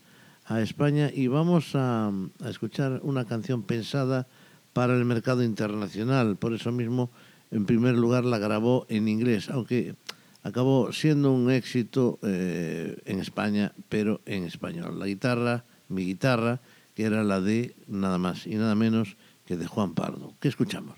a 0.50 0.60
España 0.60 1.10
y 1.14 1.28
vamos 1.28 1.70
a, 1.74 2.10
escuchar 2.44 3.00
una 3.04 3.24
canción 3.24 3.62
pensada 3.62 4.26
para 4.72 4.96
el 4.96 5.04
mercado 5.04 5.44
internacional. 5.44 6.36
Por 6.36 6.54
eso 6.54 6.72
mismo, 6.72 7.08
en 7.52 7.66
primer 7.66 7.94
lugar, 7.94 8.24
la 8.24 8.38
grabó 8.38 8.84
en 8.88 9.06
inglés, 9.06 9.48
aunque 9.48 9.94
acabó 10.42 10.92
siendo 10.92 11.30
un 11.32 11.52
éxito 11.52 12.18
eh, 12.22 12.96
en 13.04 13.20
España, 13.20 13.72
pero 13.88 14.22
en 14.26 14.42
español. 14.42 14.98
La 14.98 15.06
guitarra, 15.06 15.64
mi 15.88 16.04
guitarra, 16.04 16.60
que 16.96 17.04
era 17.04 17.22
la 17.22 17.40
de 17.40 17.76
nada 17.86 18.18
más 18.18 18.48
y 18.48 18.56
nada 18.56 18.74
menos 18.74 19.16
que 19.46 19.56
de 19.56 19.68
Juan 19.68 19.94
Pardo. 19.94 20.34
¿Qué 20.40 20.48
escuchamos? 20.48 20.96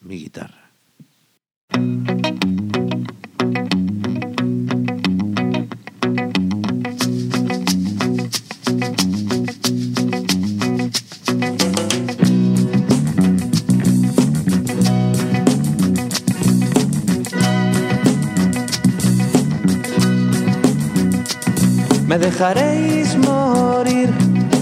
Mi 0.00 0.18
guitarra. 0.18 0.72
Me 22.12 22.18
dejaréis 22.18 23.16
morir 23.16 24.10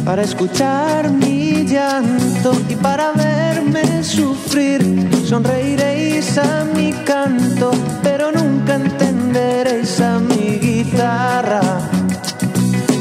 para 0.05 0.23
escuchar 0.23 1.11
mi 1.11 1.67
llanto 1.67 2.53
y 2.69 2.77
para 2.77 3.11
verme 3.11 4.05
sufrir. 4.05 4.81
Sonreiréis 5.27 6.39
a 6.39 6.65
mi 6.77 6.93
canto, 6.93 7.73
pero 8.05 8.31
nunca 8.31 8.77
entenderéis 8.77 10.01
a 10.01 10.21
mi 10.21 10.61
guitarra. 10.61 11.61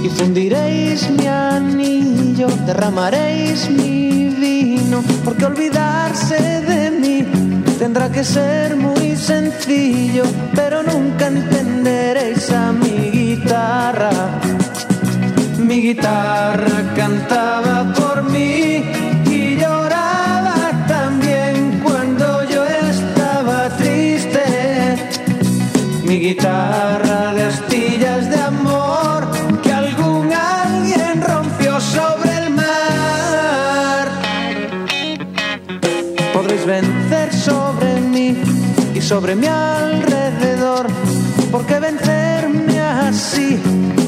Y 0.03 0.09
fundiréis 0.09 1.07
mi 1.11 1.27
anillo, 1.27 2.47
derramaréis 2.65 3.69
mi 3.69 4.29
vino, 4.29 5.03
porque 5.23 5.45
olvidarse 5.45 6.61
de 6.61 6.88
tendrá 7.79 8.09
que 8.11 8.25
ser 8.25 8.75
muy 8.75 9.15
sencillo, 9.15 10.23
pero 10.53 10.83
nunca 10.83 11.27
entenderéis 11.27 12.51
a 12.51 12.73
mi 12.73 13.09
guitarra. 13.09 14.11
Mi 15.57 15.81
guitarra 15.81 16.93
cantaba 16.95 17.93
por 17.93 18.23
mí 18.23 18.98
sobre 39.09 39.35
mi 39.35 39.47
alrededor, 39.47 40.85
porque 41.51 41.79
vencerme 41.79 42.79
así 42.79 43.59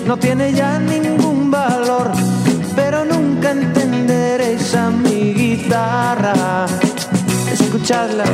no 0.05 0.15
tiene 0.15 0.53
ya 0.53 0.77
ningún 0.77 1.49
valor, 1.49 2.11
pero 2.75 3.03
nunca 3.03 3.49
entenderéis 3.49 4.75
a 4.75 4.91
mi 4.91 5.33
guitarra. 5.33 6.67
Escuchadla. 7.51 8.25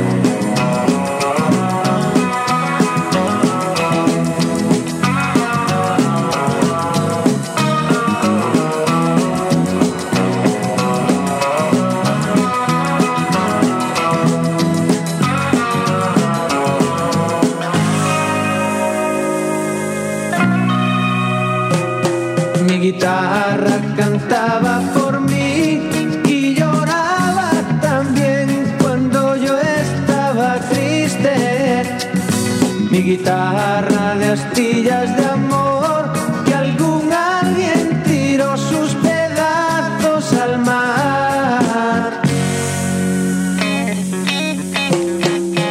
Guitarra 33.08 34.16
de 34.16 34.26
astillas 34.32 35.16
de 35.16 35.24
amor 35.24 36.12
que 36.44 36.54
algún 36.54 37.10
alguien 37.10 38.02
tiró 38.04 38.54
sus 38.54 38.94
pedazos 38.96 40.30
al 40.34 40.58
mar. 40.58 42.20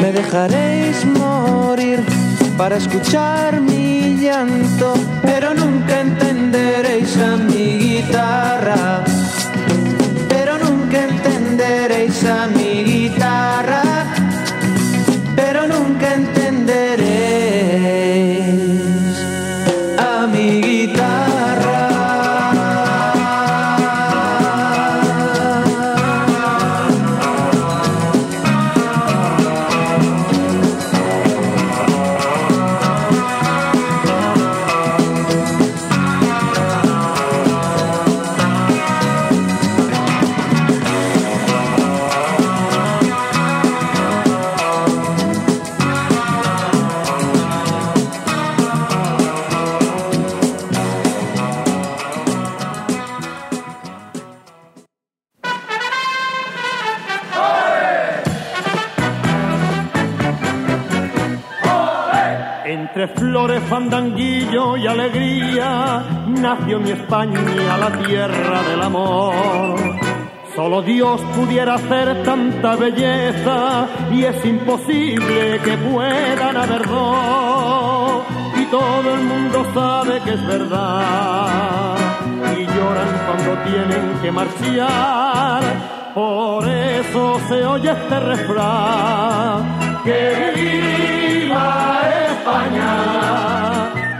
Me 0.01 0.11
dejaréis 0.11 1.05
morir 1.05 1.99
para 2.57 2.77
escuchar 2.77 3.61
mi 3.61 4.17
llanto, 4.19 4.95
pero 5.21 5.53
nunca 5.53 6.01
entenderéis 6.01 7.15
a 7.17 7.37
mi 7.37 7.77
guitarra. 7.77 9.06
Flores, 63.15 63.61
fandanguillo 63.69 64.77
y 64.77 64.87
alegría 64.87 66.03
nació 66.27 66.79
mi 66.79 66.91
España, 66.91 67.77
la 67.77 67.91
tierra 68.05 68.63
del 68.63 68.81
amor. 68.81 69.75
Solo 70.55 70.81
Dios 70.81 71.21
pudiera 71.35 71.75
hacer 71.75 72.23
tanta 72.23 72.75
belleza 72.75 73.87
y 74.11 74.23
es 74.23 74.45
imposible 74.45 75.59
que 75.63 75.77
puedan 75.77 76.57
haber 76.57 76.87
dos. 76.87 78.23
Y 78.59 78.65
todo 78.65 79.13
el 79.13 79.21
mundo 79.21 79.65
sabe 79.73 80.19
que 80.21 80.33
es 80.33 80.47
verdad 80.47 81.95
y 82.57 82.65
lloran 82.65 83.09
cuando 83.27 83.63
tienen 83.63 84.19
que 84.21 84.31
marchar. 84.31 85.63
Por 86.15 86.67
eso 86.67 87.39
se 87.47 87.63
oye 87.63 87.91
este 87.91 88.19
refrán. 88.19 90.01
Que 90.03 90.51
viva 90.55 92.16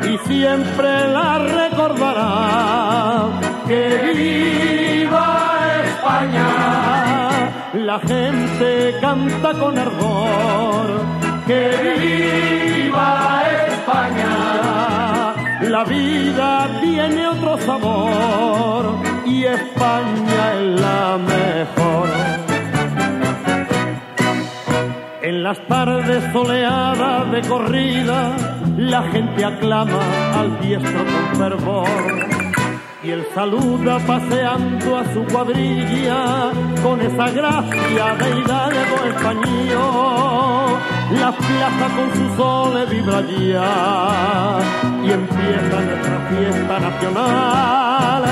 Y 0.03 0.17
siempre 0.27 1.07
la 1.07 1.37
recordará. 1.39 3.29
Que 3.67 3.83
viva 4.15 5.27
España. 5.85 6.49
La 7.73 7.99
gente 7.99 8.95
canta 8.99 9.53
con 9.53 9.77
ardor. 9.77 10.87
Que 11.45 11.63
viva 11.97 13.43
España. 13.67 14.47
La 15.61 15.83
vida 15.83 16.67
tiene 16.81 17.27
otro 17.27 17.57
sabor 17.59 18.95
y 19.25 19.45
España 19.45 20.53
es 20.53 20.81
la 20.81 21.17
mejor. 21.17 22.46
En 25.27 25.43
las 25.43 25.59
tardes 25.67 26.23
soleadas 26.31 27.29
de 27.33 27.41
corrida, 27.49 28.31
la 28.77 29.01
gente 29.11 29.43
aclama 29.43 29.99
al 30.39 30.57
diestro 30.61 30.99
con 31.03 31.37
fervor. 31.37 31.89
Y 33.03 33.09
él 33.11 33.27
saluda 33.35 33.99
paseando 34.07 34.97
a 34.97 35.03
su 35.13 35.25
cuadrilla 35.25 36.51
con 36.81 37.01
esa 37.01 37.29
gracia 37.31 38.05
de 38.21 38.39
hidalgo 38.39 38.97
español. 39.09 40.79
La 41.19 41.33
plaza 41.33 41.87
con 41.97 42.09
su 42.15 42.37
sol 42.37 42.87
vibra 42.89 43.19
ya 43.19 44.59
y 45.03 45.11
empieza 45.11 45.81
nuestra 45.87 46.19
fiesta 46.29 46.79
nacional. 46.79 48.23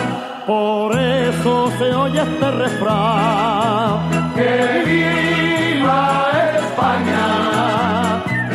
Por 0.47 0.97
eso 0.97 1.71
se 1.77 1.93
oye 1.93 2.21
este 2.21 2.51
refrán. 2.51 4.33
Que 4.33 4.83
viva 4.85 6.24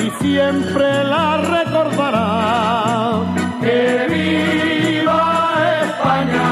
Y 0.02 0.10
siempre 0.22 1.04
la 1.04 1.36
recordará. 1.38 3.20
Que 3.60 4.06
viva 4.14 5.54
España. 5.84 6.48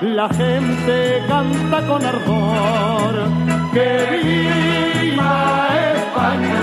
La 0.00 0.28
gente 0.28 1.22
canta 1.28 1.86
con 1.86 2.04
ardor. 2.04 3.14
Que 3.72 3.90
viva 4.22 5.68
España. 5.96 6.62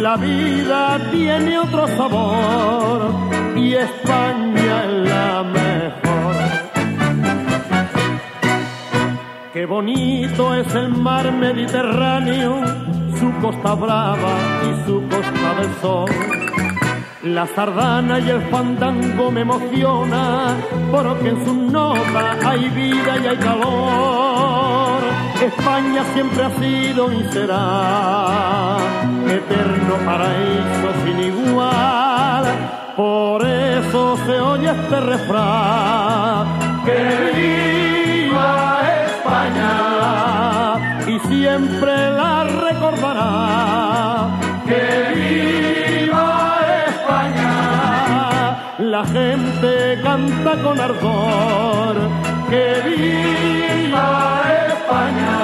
La 0.00 0.16
vida 0.16 0.98
tiene 1.10 1.58
otro 1.58 1.86
sabor 1.88 3.12
y 3.56 3.74
España 3.74 4.84
es 4.84 5.10
la 5.10 5.42
mejor. 5.42 6.05
Qué 9.56 9.64
bonito 9.64 10.54
es 10.54 10.74
el 10.74 10.90
mar 10.90 11.32
Mediterráneo, 11.32 12.60
su 13.18 13.32
costa 13.40 13.72
brava 13.72 14.36
y 14.68 14.86
su 14.86 15.00
costa 15.08 15.54
del 15.58 15.74
sol. 15.80 16.10
La 17.22 17.46
sardana 17.46 18.18
y 18.18 18.28
el 18.28 18.42
fandango 18.50 19.30
me 19.30 19.40
emociona, 19.40 20.54
porque 20.92 21.30
en 21.30 21.42
sus 21.42 21.56
notas 21.56 22.44
hay 22.44 22.68
vida 22.68 23.16
y 23.16 23.26
hay 23.28 23.36
calor. 23.38 25.00
España 25.42 26.04
siempre 26.12 26.44
ha 26.44 26.50
sido 26.60 27.10
y 27.10 27.24
será 27.32 28.76
eterno 29.26 29.94
paraíso 30.04 30.88
sin 31.02 31.18
igual. 31.32 32.44
Por 32.94 33.46
eso 33.46 34.18
se 34.26 34.38
oye 34.38 34.68
este 34.68 35.00
refrán. 35.00 36.46
Que 36.84 37.75
y 41.16 41.18
siempre 41.28 42.10
la 42.10 42.44
recordará. 42.44 44.28
Que 44.66 44.84
viva 45.14 46.58
España. 46.88 47.54
La 48.78 49.04
gente 49.04 50.00
canta 50.02 50.52
con 50.62 50.80
ardor. 50.80 51.96
Que 52.50 52.66
viva 52.88 54.42
España. 54.68 55.38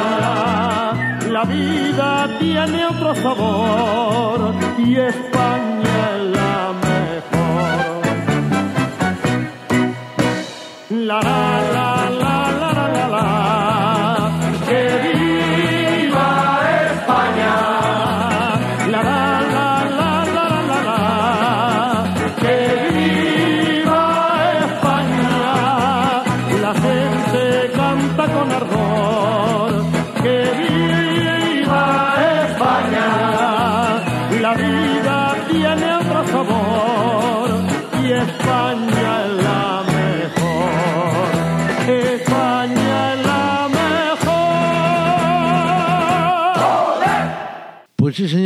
La 1.31 1.45
vida 1.45 2.29
tiene 2.39 2.87
otro 2.87 3.15
sabor 3.15 4.55
y 4.79 4.97
España 4.97 5.97
es 6.17 6.23
la 6.39 6.73
mejor. 6.87 7.79
La 10.91 11.21
la 11.21 11.42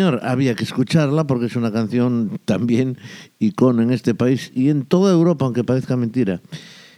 señor, 0.07 0.21
había 0.25 0.55
que 0.55 0.65
escucharla 0.65 1.27
porque 1.27 1.47
es 1.47 1.57
una 1.57 1.73
canción 1.73 2.39
también 2.45 2.97
icono 3.39 3.83
en 3.83 3.91
este 3.91 4.15
país 4.15 4.53
y 4.55 4.69
en 4.69 4.85
toda 4.85 5.13
Europa, 5.13 5.45
aunque 5.45 5.65
parezca 5.65 5.97
mentira. 5.97 6.41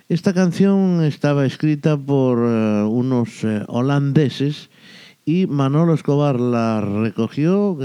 Esta 0.09 0.33
canción 0.35 1.03
estaba 1.05 1.47
escrita 1.47 1.97
por 1.97 2.39
eh, 2.39 2.83
unos 2.89 3.45
eh, 3.45 3.63
holandeses 3.69 4.71
y 5.25 5.47
Manolo 5.47 5.95
Escobar 5.95 6.41
la 6.41 6.81
recogió, 6.81 7.79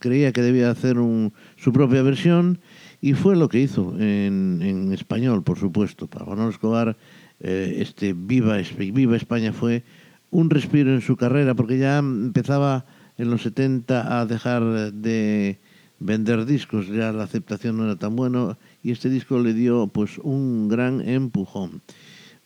creía 0.00 0.32
que 0.32 0.42
debía 0.42 0.70
hacer 0.70 0.98
un- 0.98 1.32
su 1.56 1.72
propia 1.72 2.02
versión 2.02 2.58
y 3.00 3.14
fue 3.14 3.36
lo 3.36 3.48
que 3.48 3.60
hizo 3.60 3.94
en, 3.98 4.90
español, 4.92 5.42
por 5.44 5.58
supuesto. 5.58 6.06
Para 6.08 6.26
Manolo 6.26 6.50
Escobar, 6.50 6.96
eh, 7.40 7.76
este 7.78 8.14
Viva, 8.16 8.58
Viva 8.78 9.16
España 9.16 9.52
fue 9.52 9.84
un 10.30 10.50
respiro 10.50 10.92
en 10.92 11.00
su 11.00 11.16
carrera 11.16 11.54
porque 11.54 11.78
ya 11.78 11.98
empezaba 11.98 12.84
en 13.18 13.30
los 13.30 13.42
70 13.42 14.20
a 14.20 14.26
dejar 14.26 14.92
de 14.92 15.58
vender 15.98 16.44
discos, 16.44 16.88
ya 16.88 17.12
la 17.12 17.24
aceptación 17.24 17.76
no 17.76 17.84
era 17.84 17.96
tan 17.96 18.16
buena 18.16 18.58
y 18.82 18.90
este 18.90 19.08
disco 19.08 19.38
le 19.38 19.54
dio 19.54 19.86
pues 19.86 20.18
un 20.18 20.68
gran 20.68 21.06
empujón. 21.08 21.82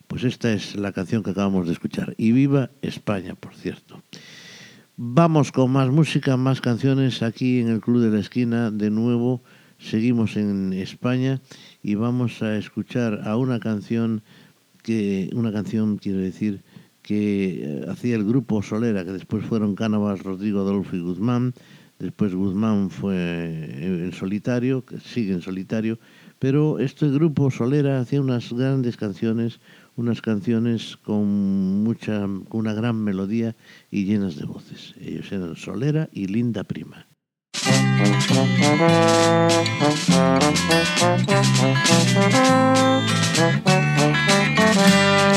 Pues 0.07 0.23
esta 0.23 0.53
es 0.53 0.75
la 0.75 0.93
canción 0.93 1.21
que 1.21 1.31
acabamos 1.31 1.67
de 1.67 1.73
escuchar. 1.73 2.15
Y 2.17 2.31
viva 2.31 2.69
España, 2.81 3.35
por 3.35 3.55
cierto. 3.55 4.01
Vamos 4.95 5.51
con 5.51 5.71
más 5.71 5.89
música, 5.89 6.37
más 6.37 6.61
canciones 6.61 7.21
aquí 7.21 7.59
en 7.59 7.67
el 7.67 7.81
Club 7.81 8.01
de 8.01 8.09
la 8.09 8.19
Esquina. 8.19 8.71
De 8.71 8.89
nuevo, 8.89 9.41
seguimos 9.79 10.37
en 10.37 10.71
España 10.73 11.41
y 11.83 11.95
vamos 11.95 12.41
a 12.41 12.57
escuchar 12.57 13.21
a 13.27 13.35
una 13.35 13.59
canción 13.59 14.23
que, 14.81 15.29
una 15.33 15.51
canción, 15.51 15.97
quiero 15.97 16.19
decir, 16.19 16.63
que 17.07 17.63
eh, 17.63 17.85
hacía 17.87 18.17
el 18.17 18.25
grupo 18.25 18.61
Solera, 18.61 19.05
que 19.05 19.13
después 19.13 19.45
fueron 19.45 19.75
Cánovas, 19.75 20.23
Rodrigo 20.23 20.59
Adolfo 20.59 20.97
y 20.97 20.99
Guzmán. 20.99 21.53
Después 21.99 22.35
Guzmán 22.35 22.89
fue 22.89 23.69
en 23.79 24.11
solitario, 24.11 24.83
que 24.83 24.99
sigue 24.99 25.31
en 25.31 25.41
solitario, 25.41 25.99
pero 26.37 26.79
este 26.79 27.09
grupo 27.09 27.49
Solera 27.49 28.01
hacía 28.01 28.19
unas 28.19 28.51
grandes 28.51 28.97
canciones, 28.97 29.61
unas 29.95 30.21
canciones 30.21 30.97
con 30.97 31.81
mucha, 31.81 32.27
con 32.49 32.59
una 32.59 32.73
gran 32.73 33.01
melodía 33.01 33.55
y 33.89 34.03
llenas 34.03 34.35
de 34.35 34.45
voces. 34.45 34.93
Ellos 34.99 35.31
eran 35.31 35.55
Solera 35.55 36.09
y 36.11 36.27
Linda 36.27 36.65
Prima. 36.65 37.07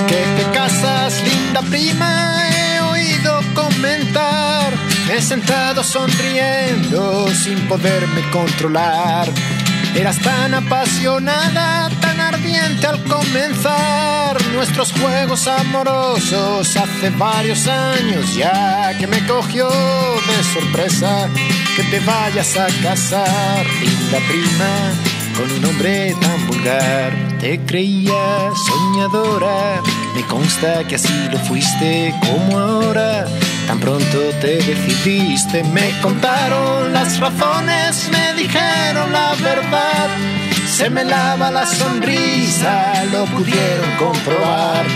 Que 0.09 0.21
te 0.37 0.45
casas, 0.53 0.90
prima, 1.63 2.49
he 2.49 2.81
oído 2.81 3.41
comentar. 3.55 4.73
Me 5.07 5.17
he 5.17 5.23
sentado 5.23 5.83
sonriendo 5.83 7.29
sin 7.35 7.59
poderme 7.69 8.23
controlar. 8.31 9.29
Eras 9.95 10.19
tan 10.21 10.55
apasionada, 10.55 11.91
tan 12.01 12.21
ardiente 12.21 12.87
al 12.87 13.03
comenzar 13.05 14.41
nuestros 14.53 14.93
juegos 14.93 15.49
amorosos 15.49 16.77
hace 16.77 17.11
varios 17.11 17.67
años 17.67 18.37
ya 18.37 18.97
que 18.99 19.07
me 19.09 19.27
cogió 19.27 19.69
de 19.69 20.45
sorpresa 20.55 21.29
que 21.75 21.83
te 21.85 21.99
vayas 22.01 22.57
a 22.57 22.67
casar, 22.83 23.67
linda 23.81 24.19
prima 24.29 25.20
con 25.37 25.51
un 25.51 25.65
hombre 25.65 26.15
tan 26.21 26.47
vulgar. 26.47 27.13
Te 27.39 27.59
creía 27.61 28.51
soñadora, 28.67 29.81
me 30.15 30.23
consta 30.27 30.85
que 30.87 30.97
así 30.97 31.29
lo 31.31 31.39
fuiste 31.39 32.15
como 32.21 32.59
ahora. 32.59 33.27
Tan 33.67 33.79
pronto 33.79 34.19
te 34.41 34.57
decidiste, 34.57 35.63
me 35.65 35.91
contaron 36.01 36.93
las 36.93 37.19
razones, 37.19 38.09
me 38.11 38.35
dijeron 38.43 39.13
la 39.13 39.35
verdad. 39.43 40.09
Se 40.67 40.89
me 40.91 41.05
lava 41.05 41.51
la 41.51 41.67
sonrisa, 41.67 43.05
lo 43.13 43.25
pudieron 43.27 43.91
comprobar. 43.99 44.87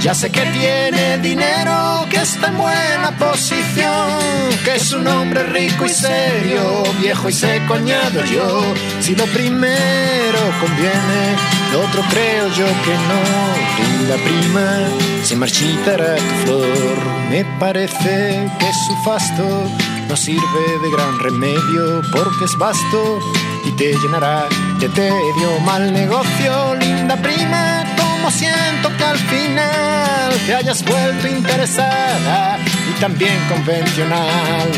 Ya 0.00 0.14
sé 0.14 0.30
que 0.30 0.42
tiene 0.42 1.18
dinero, 1.18 2.06
que 2.10 2.18
está 2.18 2.48
en 2.48 2.58
buena 2.58 3.10
posición, 3.18 4.20
que 4.64 4.76
es 4.76 4.92
un 4.92 5.06
hombre 5.06 5.42
rico 5.44 5.84
y 5.84 5.88
serio, 5.88 6.84
viejo 7.00 7.28
y 7.28 7.32
seco 7.32 7.74
añado 7.74 8.24
yo. 8.24 8.62
Si 9.00 9.14
lo 9.16 9.24
primero 9.26 10.38
conviene, 10.60 11.36
lo 11.72 11.80
otro 11.80 12.02
creo 12.10 12.48
yo 12.48 12.66
que 12.66 12.94
no. 13.08 13.46
Linda 13.78 14.16
prima, 14.24 15.24
se 15.24 15.34
marchitará 15.36 16.16
tu 16.16 16.44
flor. 16.44 17.16
Me 17.30 17.44
parece 17.58 18.48
que 18.58 18.72
su 18.72 18.96
fasto 19.04 19.68
no 20.08 20.16
sirve 20.16 20.78
de 20.82 20.90
gran 20.90 21.18
remedio 21.18 22.02
porque 22.12 22.44
es 22.44 22.56
vasto 22.56 23.18
y 23.64 23.72
te 23.72 23.92
llenará 23.94 24.46
de 24.78 24.88
tedio. 24.90 25.60
Mal 25.64 25.92
negocio, 25.92 26.74
linda 26.76 27.16
prima, 27.16 27.84
como 28.26 28.38
siento 28.38 28.96
que 28.96 29.04
al 29.04 29.18
final 29.18 30.32
te 30.46 30.54
hayas 30.56 30.84
vuelto 30.84 31.28
interesada 31.28 32.58
y 32.90 33.00
también 33.00 33.38
convencional. 33.48 34.68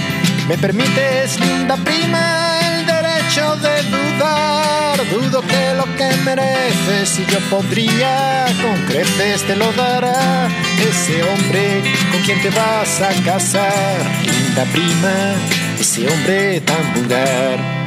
¿Me 0.47 0.59
permites, 0.59 1.41
linda 1.41 1.77
prima, 1.77 2.61
el 2.61 2.85
derecho 2.85 3.57
de 3.57 3.83
dudar? 3.85 5.09
Dudo 5.11 5.41
que 5.41 5.75
lo 5.79 5.85
que 5.97 6.15
mereces 6.25 7.21
y 7.21 7.25
yo 7.33 7.41
podría 7.49 8.45
con 8.61 8.85
creces 8.85 9.47
te 9.47 9.57
lo 9.57 9.73
dará 9.73 10.49
ese 10.87 11.23
hombre 11.23 11.83
con 12.13 12.21
quien 12.25 12.43
te 12.43 12.51
vas 12.51 13.01
a 13.01 13.09
casar, 13.25 13.97
linda 14.27 14.65
prima, 14.75 15.37
ese 15.81 16.07
hombre 16.07 16.61
tan 16.61 16.93
vulgar. 16.93 17.79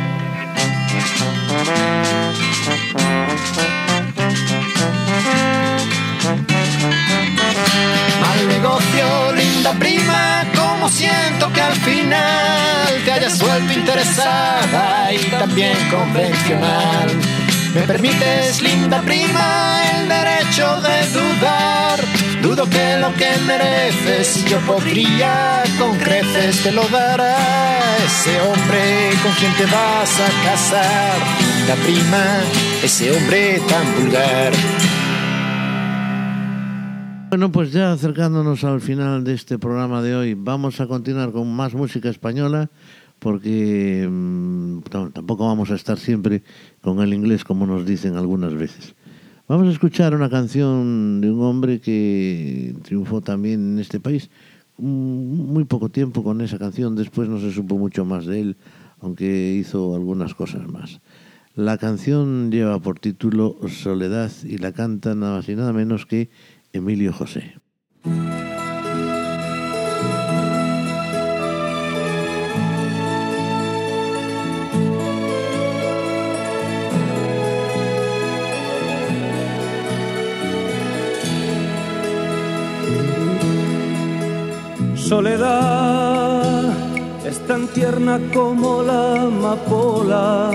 Como 10.82 10.92
siento 10.92 11.54
que 11.54 11.62
al 11.62 11.76
final 11.76 13.02
te 13.06 13.12
hayas 13.12 13.40
vuelto 13.40 13.72
interesada 13.72 15.14
y 15.14 15.20
también 15.30 15.78
convencional. 15.92 17.08
¿Me 17.76 17.82
permites, 17.82 18.64
linda 18.64 19.00
prima, 19.04 19.80
el 19.94 20.10
derecho 20.10 20.82
de 20.82 21.08
dudar? 21.10 22.00
Dudo 22.42 22.68
que 22.68 22.98
lo 22.98 23.14
que 23.14 23.30
mereces 23.46 24.44
yo 24.46 24.58
podría 24.62 25.62
con 25.78 25.96
creces 26.00 26.64
te 26.64 26.72
lo 26.72 26.88
dará 26.88 27.38
ese 28.04 28.42
hombre 28.42 29.12
con 29.22 29.34
quien 29.34 29.54
te 29.58 29.66
vas 29.66 30.20
a 30.20 30.50
casar, 30.50 31.20
linda 31.58 31.76
prima, 31.76 32.40
ese 32.82 33.12
hombre 33.12 33.62
tan 33.70 34.02
vulgar. 34.02 34.52
Bueno, 37.32 37.50
pues 37.50 37.72
ya 37.72 37.94
acercándonos 37.94 38.66
al 38.66 38.82
final 38.82 39.24
de 39.24 39.34
este 39.36 39.58
programa 39.58 40.02
de 40.02 40.16
hoy, 40.18 40.34
vamos 40.34 40.82
a 40.82 40.88
continuar 40.88 41.32
con 41.32 41.50
más 41.56 41.74
música 41.74 42.10
española, 42.10 42.70
porque 43.20 44.06
mm, 44.06 44.80
tam- 44.90 45.14
tampoco 45.14 45.46
vamos 45.48 45.72
a 45.72 45.76
estar 45.76 45.98
siempre 45.98 46.44
con 46.82 47.00
el 47.00 47.14
inglés 47.14 47.46
como 47.46 47.66
nos 47.66 47.86
dicen 47.86 48.18
algunas 48.18 48.54
veces. 48.54 48.96
Vamos 49.48 49.70
a 49.70 49.72
escuchar 49.72 50.14
una 50.14 50.30
canción 50.30 51.22
de 51.22 51.32
un 51.32 51.42
hombre 51.44 51.80
que 51.80 52.76
triunfó 52.84 53.22
también 53.22 53.62
en 53.76 53.80
este 53.80 54.02
país. 54.02 54.30
Mm, 54.78 55.54
Muy 55.54 55.64
poco 55.64 55.88
tiempo 55.88 56.26
con 56.26 56.42
esa 56.42 56.60
canción, 56.60 56.98
después 56.98 57.30
no 57.30 57.40
se 57.40 57.54
supo 57.54 57.78
mucho 57.78 58.04
más 58.04 58.26
de 58.26 58.42
él, 58.42 58.58
aunque 59.00 59.54
hizo 59.56 59.96
algunas 59.96 60.36
cosas 60.36 60.68
más. 60.68 61.00
La 61.56 61.78
canción 61.78 62.52
lleva 62.52 62.80
por 62.80 63.00
título 63.00 63.58
Soledad 63.70 64.32
y 64.44 64.58
la 64.58 64.74
canta 64.74 65.16
nada 65.16 65.38
más 65.38 65.48
y 65.50 65.56
nada 65.56 65.72
menos 65.74 66.06
que 66.06 66.30
Emilio 66.74 67.14
José. 67.14 67.56
Soledad 84.96 86.72
es 87.26 87.46
tan 87.46 87.68
tierna 87.68 88.18
como 88.34 88.82
la 88.82 89.24
amapola 89.24 90.52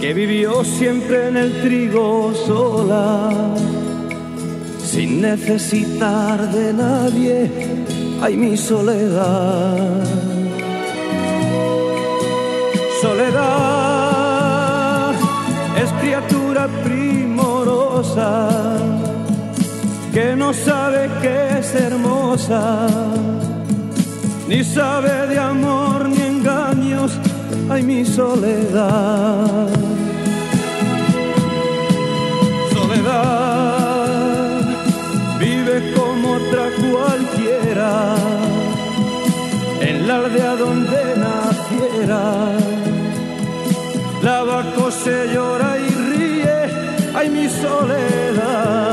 que 0.00 0.14
vivió 0.14 0.64
siempre 0.64 1.28
en 1.28 1.36
el 1.36 1.60
trigo 1.60 2.32
sola, 2.34 3.30
sin 4.92 5.22
necesitar 5.22 6.38
de 6.52 6.72
nadie. 6.74 7.50
Ay, 8.20 8.36
mi 8.36 8.56
soledad. 8.58 10.04
Soledad 13.00 14.34
es 15.82 15.90
criatura 16.00 16.68
primorosa 16.84 18.48
que 20.12 20.36
no 20.36 20.52
sabe 20.52 21.08
que 21.22 21.58
es 21.58 21.74
hermosa, 21.74 22.86
ni 24.46 24.62
sabe 24.62 25.26
de 25.28 25.38
amor 25.38 26.06
ni 26.10 26.20
engaños, 26.34 27.12
ay 27.70 27.82
mi. 27.82 28.04
Soledad 28.04 29.68
cualquiera, 36.56 38.14
en 39.80 40.06
la 40.06 40.16
aldea 40.16 40.56
donde 40.56 41.16
naciera. 41.16 42.22
La 44.22 44.42
vaca 44.42 44.90
se 44.90 45.32
llora 45.32 45.78
y 45.78 45.88
ríe, 46.16 46.58
ay 47.14 47.28
mi 47.30 47.48
soledad. 47.48 48.91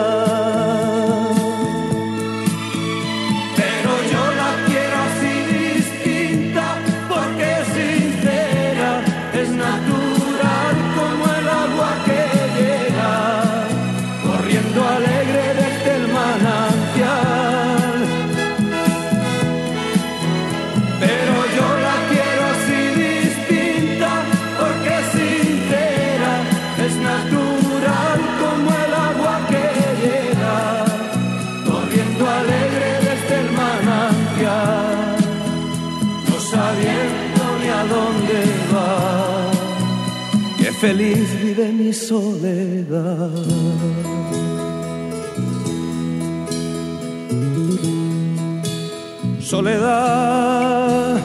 Feliz 40.80 41.27
vive 41.41 41.73
mi 41.73 41.91
soledad. 41.91 43.32
Soledad 49.41 51.17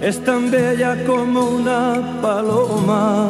es 0.00 0.24
tan 0.24 0.50
bella 0.50 1.04
como 1.04 1.44
una 1.44 2.20
paloma 2.22 3.28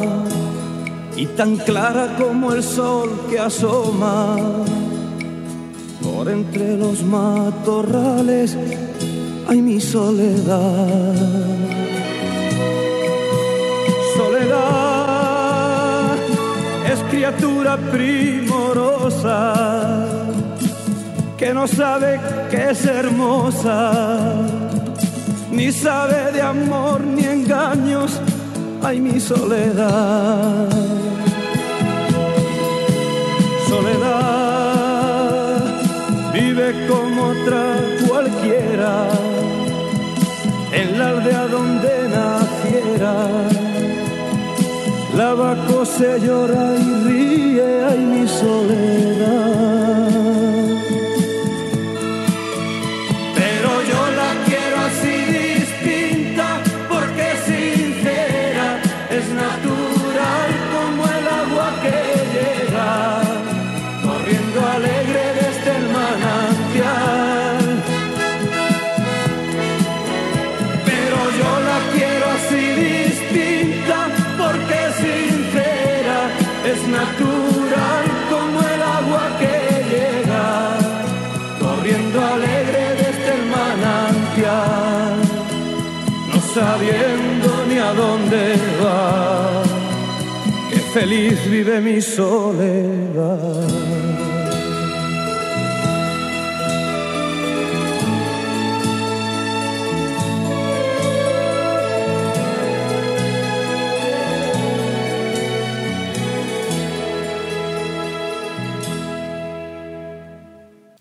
y 1.17 1.25
tan 1.25 1.57
clara 1.57 2.15
como 2.17 2.53
el 2.53 2.63
sol 2.63 3.09
que 3.29 3.39
asoma 3.39 4.37
por 6.01 6.29
entre 6.29 6.77
los 6.77 7.03
matorrales. 7.03 8.57
Ay, 9.47 9.61
mi 9.61 9.81
soledad. 9.81 11.13
Soledad 11.13 11.82
criatura 17.13 17.77
primorosa 17.77 19.53
que 21.37 21.53
no 21.53 21.67
sabe 21.67 22.19
que 22.49 22.71
es 22.71 22.83
hermosa, 22.85 23.91
ni 25.51 25.71
sabe 25.71 26.31
de 26.31 26.41
amor 26.41 27.01
ni 27.01 27.23
engaños, 27.25 28.19
ay 28.81 28.99
mi 28.99 29.19
soledad. 29.19 30.69
Soledad 33.69 35.13
vive 36.33 36.87
como 36.87 37.27
otra 37.27 37.63
cualquiera, 38.07 39.07
en 40.71 40.97
la 40.97 41.09
aldea 41.09 41.47
donde 41.47 42.09
naciera. 42.09 43.62
La 45.15 45.35
vaca 45.35 45.85
se 45.85 46.19
llora 46.19 46.75
y 46.75 47.03
ríe, 47.05 47.83
ay 47.85 47.99
mi 47.99 48.27
soledad. 48.27 49.82
Feliz 90.93 91.49
vive 91.49 91.81
mi 91.81 91.99
soledad. 92.01 93.67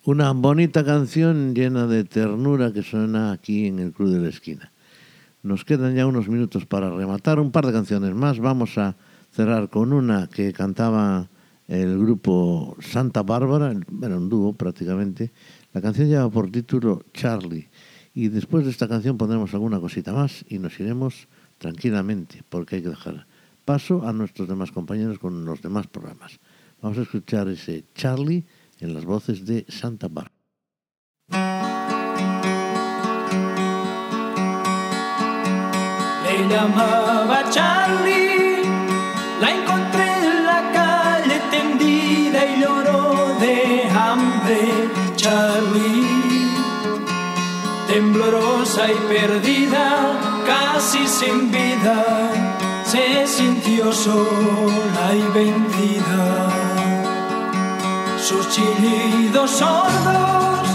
Una 0.04 0.32
bonita 0.32 0.84
canción 0.84 1.54
llena 1.54 1.86
de 1.86 2.04
ternura 2.04 2.72
que 2.72 2.82
suena 2.82 3.32
aquí 3.32 3.66
en 3.66 3.78
el 3.78 3.92
Club 3.92 4.08
de 4.10 4.20
la 4.20 4.30
Esquina. 4.30 4.72
Nos 5.42 5.66
quedan 5.66 5.94
ya 5.94 6.06
unos 6.06 6.28
minutos 6.28 6.64
para 6.64 6.88
rematar 6.90 7.38
un 7.38 7.52
par 7.52 7.66
de 7.66 7.72
canciones 7.72 8.14
más. 8.14 8.38
Vamos 8.38 8.78
a 8.78 8.96
cerrar 9.32 9.70
con 9.70 9.92
una 9.92 10.28
que 10.28 10.52
cantaba 10.52 11.28
el 11.66 11.98
grupo 11.98 12.76
Santa 12.80 13.22
Bárbara, 13.22 13.74
era 14.02 14.16
un 14.16 14.28
dúo 14.28 14.52
prácticamente. 14.52 15.32
La 15.72 15.80
canción 15.80 16.08
lleva 16.08 16.28
por 16.30 16.50
título 16.50 17.04
Charlie. 17.14 17.68
Y 18.14 18.28
después 18.28 18.64
de 18.64 18.70
esta 18.70 18.88
canción 18.88 19.16
pondremos 19.16 19.54
alguna 19.54 19.80
cosita 19.80 20.12
más 20.12 20.44
y 20.48 20.58
nos 20.58 20.78
iremos 20.78 21.28
tranquilamente, 21.56 22.42
porque 22.48 22.76
hay 22.76 22.82
que 22.82 22.90
dejar 22.90 23.26
paso 23.64 24.06
a 24.06 24.12
nuestros 24.12 24.48
demás 24.48 24.70
compañeros 24.70 25.18
con 25.18 25.44
los 25.46 25.62
demás 25.62 25.86
programas. 25.86 26.38
Vamos 26.82 26.98
a 26.98 27.02
escuchar 27.02 27.48
ese 27.48 27.84
Charlie 27.94 28.44
en 28.80 28.92
las 28.92 29.04
voces 29.04 29.46
de 29.46 29.64
Santa 29.68 30.08
Bárbara. 30.08 30.32
Le 36.24 36.48
llamaba 36.48 37.48
Charlie, 37.50 38.31
la 39.42 39.50
encontré 39.50 40.08
en 40.28 40.46
la 40.46 40.60
calle 40.78 41.36
tendida 41.50 42.40
y 42.46 42.60
lloró 42.60 43.34
de 43.44 43.56
hambre. 44.04 44.60
Charlie, 45.16 46.48
temblorosa 47.88 48.82
y 48.96 48.98
perdida, 49.14 49.86
casi 50.52 51.06
sin 51.06 51.50
vida, 51.50 51.98
se 52.84 53.26
sintió 53.26 53.92
sola 53.92 55.06
y 55.22 55.24
vencida. 55.38 56.24
Sus 58.26 58.48
chillidos 58.54 59.50
sordos, 59.50 60.66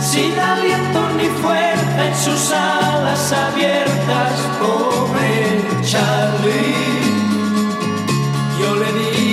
sin 0.00 0.38
aliento 0.38 1.00
ni 1.18 1.28
fuerza 1.42 2.00
en 2.08 2.16
sus 2.26 2.52
alas 2.52 3.32
abiertas, 3.46 4.32
pobre 4.60 5.32
Charlie. 5.90 7.11
Yo 8.62 8.76
le 8.76 8.92
di 8.92 9.31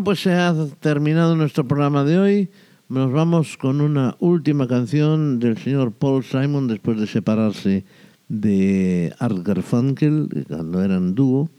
Bueno, 0.00 0.12
pues 0.12 0.22
se 0.22 0.32
ha 0.32 0.54
terminado 0.80 1.36
nuestro 1.36 1.68
programa 1.68 2.04
de 2.04 2.18
hoy. 2.18 2.50
Nos 2.88 3.12
vamos 3.12 3.58
con 3.58 3.82
una 3.82 4.16
última 4.18 4.66
canción 4.66 5.38
del 5.38 5.58
señor 5.58 5.92
Paul 5.92 6.24
Simon 6.24 6.68
después 6.68 6.98
de 6.98 7.06
separarse 7.06 7.84
de 8.26 9.12
Art 9.18 9.36
Garfunkel 9.44 10.46
cuando 10.48 10.82
eran 10.82 11.14
dúo 11.14 11.50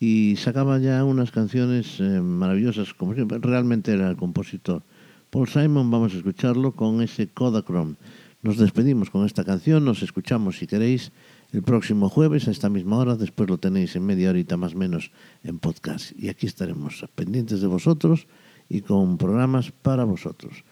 y 0.00 0.34
sacaba 0.38 0.80
ya 0.80 1.04
unas 1.04 1.30
canciones 1.30 2.00
eh, 2.00 2.20
maravillosas 2.20 2.92
como. 2.94 3.12
Realmente 3.12 3.92
era 3.92 4.10
el 4.10 4.16
compositor. 4.16 4.82
Paul 5.30 5.46
Simon, 5.46 5.88
vamos 5.88 6.14
a 6.14 6.16
escucharlo 6.16 6.72
con 6.72 7.00
ese 7.00 7.28
Kodachrome. 7.28 7.94
Nos 8.42 8.58
despedimos 8.58 9.08
con 9.08 9.24
esta 9.24 9.44
canción, 9.44 9.84
nos 9.84 10.02
escuchamos 10.02 10.58
si 10.58 10.66
queréis 10.66 11.12
el 11.54 11.62
próximo 11.62 12.08
jueves 12.08 12.48
a 12.48 12.50
esta 12.50 12.68
misma 12.68 12.98
hora, 12.98 13.14
después 13.14 13.48
lo 13.48 13.58
tenéis 13.58 13.94
en 13.94 14.04
media 14.04 14.30
horita 14.30 14.56
más 14.56 14.74
o 14.74 14.78
menos 14.78 15.12
en 15.44 15.60
podcast. 15.60 16.12
Y 16.18 16.28
aquí 16.28 16.46
estaremos 16.46 17.04
pendientes 17.14 17.60
de 17.60 17.68
vosotros 17.68 18.26
y 18.68 18.80
con 18.80 19.18
programas 19.18 19.70
para 19.70 20.04
vosotros. 20.04 20.64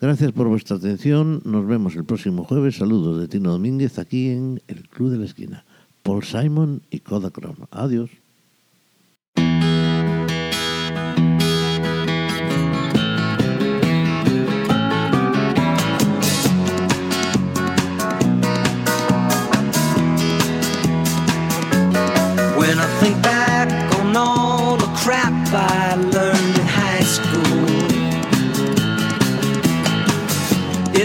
Gracias 0.00 0.32
por 0.32 0.48
vuestra 0.48 0.78
atención, 0.78 1.42
nos 1.44 1.66
vemos 1.66 1.94
el 1.94 2.06
próximo 2.06 2.44
jueves. 2.44 2.76
Saludos 2.76 3.20
de 3.20 3.28
Tino 3.28 3.50
Domínguez 3.50 3.98
aquí 3.98 4.30
en 4.30 4.62
el 4.66 4.88
Club 4.88 5.10
de 5.10 5.18
la 5.18 5.26
Esquina. 5.26 5.64
Paul 6.02 6.24
Simon 6.24 6.80
y 6.90 7.00
Kodachrome. 7.00 7.66
Adiós. 7.70 8.10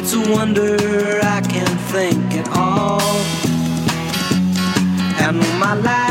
It's 0.05 0.13
a 0.13 0.31
wonder 0.31 1.19
I 1.23 1.41
can 1.41 1.65
think 1.89 2.35
at 2.35 2.47
all. 2.55 3.01
And 5.19 5.39
my 5.59 5.73
lack 5.81 6.04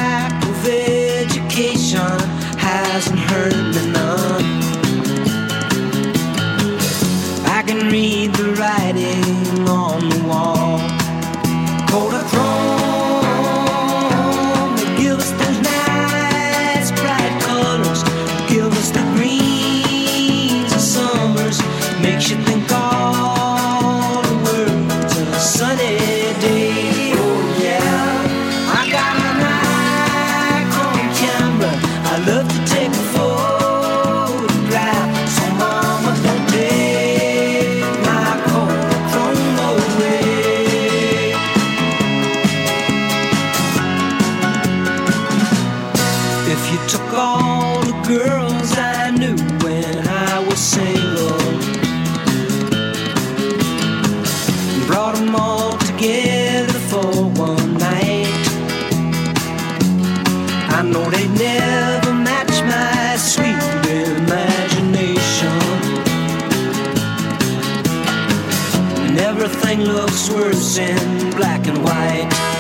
looks 69.84 70.30
worse 70.30 70.78
in 70.78 71.30
black 71.30 71.66
and 71.66 71.82
white. 71.82 72.53